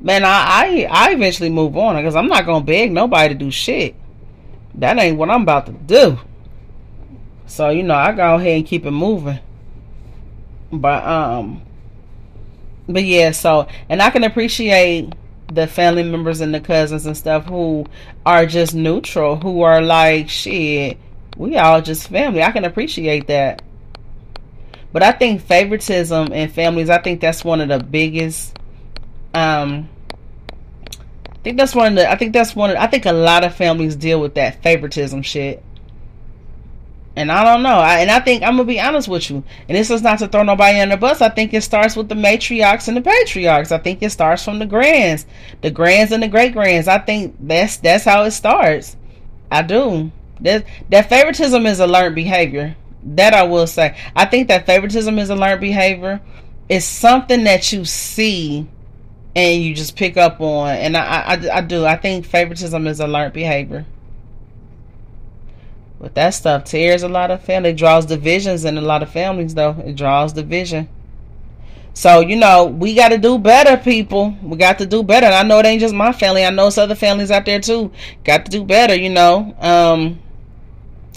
man, 0.00 0.24
I, 0.24 0.28
I 0.28 0.88
I 0.90 1.12
eventually 1.12 1.48
move 1.48 1.76
on 1.76 1.96
because 1.96 2.14
I'm 2.14 2.28
not 2.28 2.46
gonna 2.46 2.64
beg 2.64 2.92
nobody 2.92 3.32
to 3.32 3.34
do 3.34 3.50
shit. 3.50 3.94
That 4.74 4.98
ain't 4.98 5.16
what 5.16 5.30
I'm 5.30 5.42
about 5.42 5.66
to 5.66 5.72
do. 5.72 6.18
So, 7.46 7.68
you 7.70 7.82
know, 7.82 7.94
I 7.94 8.12
go 8.12 8.34
ahead 8.34 8.56
and 8.56 8.66
keep 8.66 8.86
it 8.86 8.90
moving. 8.90 9.38
But 10.72 11.04
um 11.04 11.62
but 12.88 13.04
yeah, 13.04 13.30
so 13.30 13.66
and 13.88 14.02
I 14.02 14.10
can 14.10 14.24
appreciate 14.24 15.14
the 15.52 15.66
family 15.66 16.02
members 16.02 16.40
and 16.40 16.54
the 16.54 16.60
cousins 16.60 17.06
and 17.06 17.16
stuff 17.16 17.46
who 17.46 17.86
are 18.26 18.46
just 18.46 18.74
neutral, 18.74 19.36
who 19.36 19.62
are 19.62 19.80
like, 19.80 20.28
shit, 20.28 20.98
we 21.36 21.56
all 21.56 21.80
just 21.80 22.08
family. 22.08 22.42
I 22.42 22.50
can 22.50 22.64
appreciate 22.64 23.26
that. 23.28 23.62
But 24.92 25.02
I 25.02 25.12
think 25.12 25.40
favoritism 25.40 26.32
in 26.32 26.48
families, 26.50 26.88
I 26.88 26.98
think 26.98 27.20
that's 27.20 27.44
one 27.44 27.60
of 27.60 27.68
the 27.68 27.82
biggest 27.82 28.58
um 29.34 29.88
I 31.28 31.38
think 31.44 31.58
that's 31.58 31.74
one 31.74 31.88
of 31.88 31.94
the 31.96 32.10
I 32.10 32.16
think 32.16 32.32
that's 32.32 32.54
one 32.54 32.70
of 32.70 32.76
I 32.76 32.86
think 32.86 33.06
a 33.06 33.12
lot 33.12 33.44
of 33.44 33.54
families 33.54 33.96
deal 33.96 34.20
with 34.20 34.34
that 34.34 34.62
favoritism 34.62 35.22
shit 35.22 35.62
And 37.16 37.30
I 37.30 37.44
don't 37.44 37.62
know. 37.62 37.78
I, 37.78 38.00
and 38.00 38.10
I 38.10 38.18
think 38.18 38.42
I'm 38.42 38.56
gonna 38.56 38.64
be 38.64 38.80
honest 38.80 39.06
with 39.06 39.30
you. 39.30 39.44
And 39.68 39.76
this 39.76 39.90
is 39.90 40.02
not 40.02 40.18
to 40.18 40.26
throw 40.28 40.42
nobody 40.42 40.80
under 40.80 40.96
the 40.96 41.00
bus. 41.00 41.20
I 41.20 41.28
think 41.28 41.54
it 41.54 41.62
starts 41.62 41.94
with 41.94 42.08
the 42.08 42.16
matriarchs 42.16 42.88
and 42.88 42.96
the 42.96 43.02
patriarchs. 43.02 43.70
I 43.70 43.78
think 43.78 44.02
it 44.02 44.10
starts 44.10 44.44
from 44.44 44.58
the 44.58 44.66
grands, 44.66 45.24
the 45.60 45.70
grands 45.70 46.10
and 46.10 46.22
the 46.22 46.28
great 46.28 46.52
grands. 46.52 46.88
I 46.88 46.98
think 46.98 47.36
that's 47.40 47.76
that's 47.76 48.04
how 48.04 48.24
it 48.24 48.32
starts. 48.32 48.96
I 49.50 49.62
do. 49.62 50.10
That 50.40 50.66
that 50.90 51.08
favoritism 51.08 51.66
is 51.66 51.78
a 51.78 51.86
learned 51.86 52.16
behavior. 52.16 52.76
That 53.04 53.32
I 53.32 53.44
will 53.44 53.68
say. 53.68 53.96
I 54.16 54.24
think 54.24 54.48
that 54.48 54.66
favoritism 54.66 55.18
is 55.18 55.30
a 55.30 55.36
learned 55.36 55.60
behavior. 55.60 56.20
It's 56.68 56.86
something 56.86 57.44
that 57.44 57.72
you 57.72 57.84
see 57.84 58.66
and 59.36 59.62
you 59.62 59.74
just 59.74 59.96
pick 59.96 60.16
up 60.16 60.40
on. 60.40 60.70
And 60.70 60.96
I, 60.96 61.20
I, 61.20 61.58
I 61.58 61.60
do. 61.60 61.84
I 61.84 61.96
think 61.96 62.24
favoritism 62.24 62.86
is 62.86 63.00
a 63.00 63.06
learned 63.06 63.34
behavior. 63.34 63.86
But 66.04 66.16
that 66.16 66.34
stuff 66.34 66.64
tears 66.64 67.02
a 67.02 67.08
lot 67.08 67.30
of 67.30 67.40
family. 67.40 67.70
It 67.70 67.78
draws 67.78 68.04
divisions 68.04 68.66
in 68.66 68.76
a 68.76 68.82
lot 68.82 69.02
of 69.02 69.08
families, 69.08 69.54
though. 69.54 69.74
It 69.86 69.96
draws 69.96 70.34
division. 70.34 70.86
So, 71.94 72.20
you 72.20 72.36
know, 72.36 72.66
we 72.66 72.94
got 72.94 73.08
to 73.08 73.16
do 73.16 73.38
better, 73.38 73.82
people. 73.82 74.36
We 74.42 74.58
got 74.58 74.76
to 74.80 74.86
do 74.86 75.02
better. 75.02 75.24
And 75.24 75.34
I 75.34 75.44
know 75.44 75.60
it 75.60 75.64
ain't 75.64 75.80
just 75.80 75.94
my 75.94 76.12
family. 76.12 76.44
I 76.44 76.50
know 76.50 76.66
it's 76.66 76.76
other 76.76 76.94
families 76.94 77.30
out 77.30 77.46
there, 77.46 77.58
too. 77.58 77.90
Got 78.22 78.44
to 78.44 78.50
do 78.50 78.64
better, 78.64 78.94
you 78.94 79.08
know. 79.08 79.56
Um, 79.58 80.18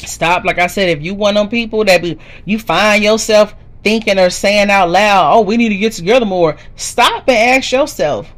stop, 0.06 0.46
like 0.46 0.58
I 0.58 0.68
said, 0.68 0.88
if 0.88 1.04
you 1.04 1.16
want 1.16 1.36
them 1.36 1.50
people 1.50 1.84
that 1.84 2.02
be, 2.02 2.18
you 2.46 2.58
find 2.58 3.04
yourself 3.04 3.56
thinking 3.84 4.18
or 4.18 4.30
saying 4.30 4.70
out 4.70 4.90
loud, 4.90 5.34
oh, 5.34 5.42
we 5.42 5.58
need 5.58 5.68
to 5.68 5.78
get 5.78 5.92
together 5.92 6.26
more. 6.26 6.56
Stop 6.78 7.28
and 7.28 7.58
ask 7.58 7.74
yourself, 7.74 8.32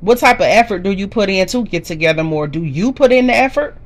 what 0.00 0.18
type 0.18 0.40
of 0.40 0.46
effort 0.46 0.82
do 0.82 0.90
you 0.90 1.06
put 1.06 1.30
in 1.30 1.46
to 1.46 1.62
get 1.62 1.84
together 1.84 2.24
more? 2.24 2.48
Do 2.48 2.64
you 2.64 2.90
put 2.90 3.12
in 3.12 3.28
the 3.28 3.36
effort? 3.36 3.76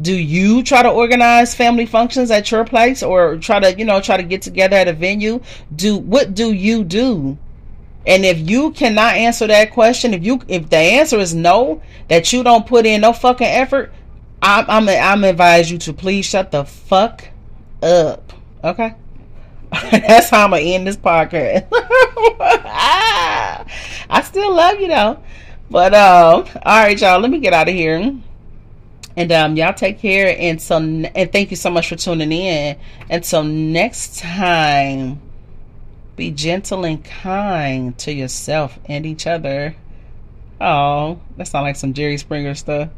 Do 0.00 0.12
you 0.12 0.62
try 0.62 0.82
to 0.82 0.90
organize 0.90 1.54
family 1.54 1.86
functions 1.86 2.30
at 2.30 2.50
your 2.50 2.64
place 2.64 3.02
or 3.02 3.36
try 3.36 3.60
to 3.60 3.78
you 3.78 3.84
know 3.84 4.00
try 4.00 4.16
to 4.16 4.22
get 4.22 4.42
together 4.42 4.76
at 4.76 4.88
a 4.88 4.92
venue? 4.92 5.40
Do 5.74 5.96
what 5.96 6.34
do 6.34 6.52
you 6.52 6.84
do? 6.84 7.38
And 8.06 8.24
if 8.24 8.38
you 8.38 8.72
cannot 8.72 9.14
answer 9.14 9.46
that 9.46 9.72
question 9.72 10.12
if 10.14 10.24
you 10.24 10.40
if 10.48 10.68
the 10.68 10.76
answer 10.76 11.18
is 11.18 11.34
no 11.34 11.80
that 12.08 12.32
you 12.32 12.42
don't 12.42 12.66
put 12.66 12.84
in 12.86 13.00
no 13.00 13.12
fucking 13.12 13.46
effort 13.46 13.92
i'm 14.42 14.66
i'm, 14.68 14.88
I'm 14.88 15.24
advise 15.24 15.70
you 15.70 15.78
to 15.78 15.92
please 15.94 16.26
shut 16.26 16.50
the 16.50 16.64
fuck 16.64 17.28
up. 17.82 18.32
Okay? 18.62 18.94
That's 19.90 20.28
how 20.28 20.44
i'm 20.44 20.50
gonna 20.50 20.62
end 20.62 20.86
this 20.86 20.96
podcast. 20.96 21.66
I 24.10 24.22
still 24.24 24.54
love 24.54 24.80
you 24.80 24.88
though. 24.88 25.22
But 25.70 25.94
um 25.94 26.46
all 26.62 26.82
right 26.82 27.00
y'all 27.00 27.20
let 27.20 27.30
me 27.30 27.38
get 27.38 27.54
out 27.54 27.68
of 27.68 27.74
here 27.74 28.14
and 29.16 29.30
um, 29.32 29.56
y'all 29.56 29.74
take 29.74 29.98
care. 29.98 30.34
And 30.38 30.60
so, 30.60 30.76
and 30.76 31.32
thank 31.32 31.50
you 31.50 31.56
so 31.56 31.70
much 31.70 31.88
for 31.88 31.96
tuning 31.96 32.32
in. 32.32 32.76
Until 33.10 33.44
next 33.44 34.18
time, 34.18 35.20
be 36.16 36.30
gentle 36.30 36.84
and 36.84 37.04
kind 37.04 37.96
to 37.98 38.12
yourself 38.12 38.78
and 38.86 39.06
each 39.06 39.26
other. 39.26 39.76
Oh, 40.60 41.20
that 41.36 41.48
sounds 41.48 41.64
like 41.64 41.76
some 41.76 41.92
Jerry 41.94 42.16
Springer 42.16 42.54
stuff. 42.54 42.88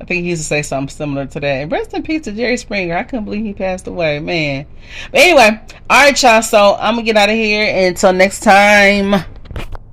I 0.00 0.04
think 0.04 0.24
he 0.24 0.30
used 0.30 0.42
to 0.42 0.48
say 0.48 0.62
something 0.62 0.94
similar 0.94 1.26
to 1.26 1.40
that. 1.40 1.70
Rest 1.70 1.92
in 1.92 2.02
peace 2.02 2.22
to 2.22 2.32
Jerry 2.32 2.56
Springer. 2.56 2.96
I 2.96 3.02
couldn't 3.02 3.26
believe 3.26 3.44
he 3.44 3.52
passed 3.52 3.86
away, 3.86 4.18
man. 4.18 4.66
But 5.10 5.20
anyway, 5.20 5.60
all 5.90 6.04
right, 6.04 6.22
y'all. 6.22 6.40
So 6.40 6.76
I'm 6.80 6.94
gonna 6.94 7.04
get 7.04 7.16
out 7.16 7.28
of 7.28 7.34
here. 7.34 7.88
Until 7.88 8.12
next 8.14 8.40
time, 8.40 9.24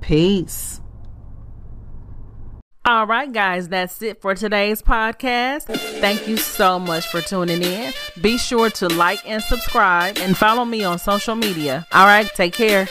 peace. 0.00 0.77
All 2.88 3.06
right, 3.06 3.30
guys, 3.30 3.68
that's 3.68 4.00
it 4.00 4.22
for 4.22 4.34
today's 4.34 4.80
podcast. 4.80 5.64
Thank 6.00 6.26
you 6.26 6.38
so 6.38 6.78
much 6.78 7.06
for 7.08 7.20
tuning 7.20 7.62
in. 7.62 7.92
Be 8.22 8.38
sure 8.38 8.70
to 8.70 8.88
like 8.88 9.20
and 9.28 9.42
subscribe 9.42 10.16
and 10.16 10.34
follow 10.34 10.64
me 10.64 10.84
on 10.84 10.98
social 10.98 11.34
media. 11.34 11.86
All 11.92 12.06
right, 12.06 12.26
take 12.34 12.54
care. 12.54 12.88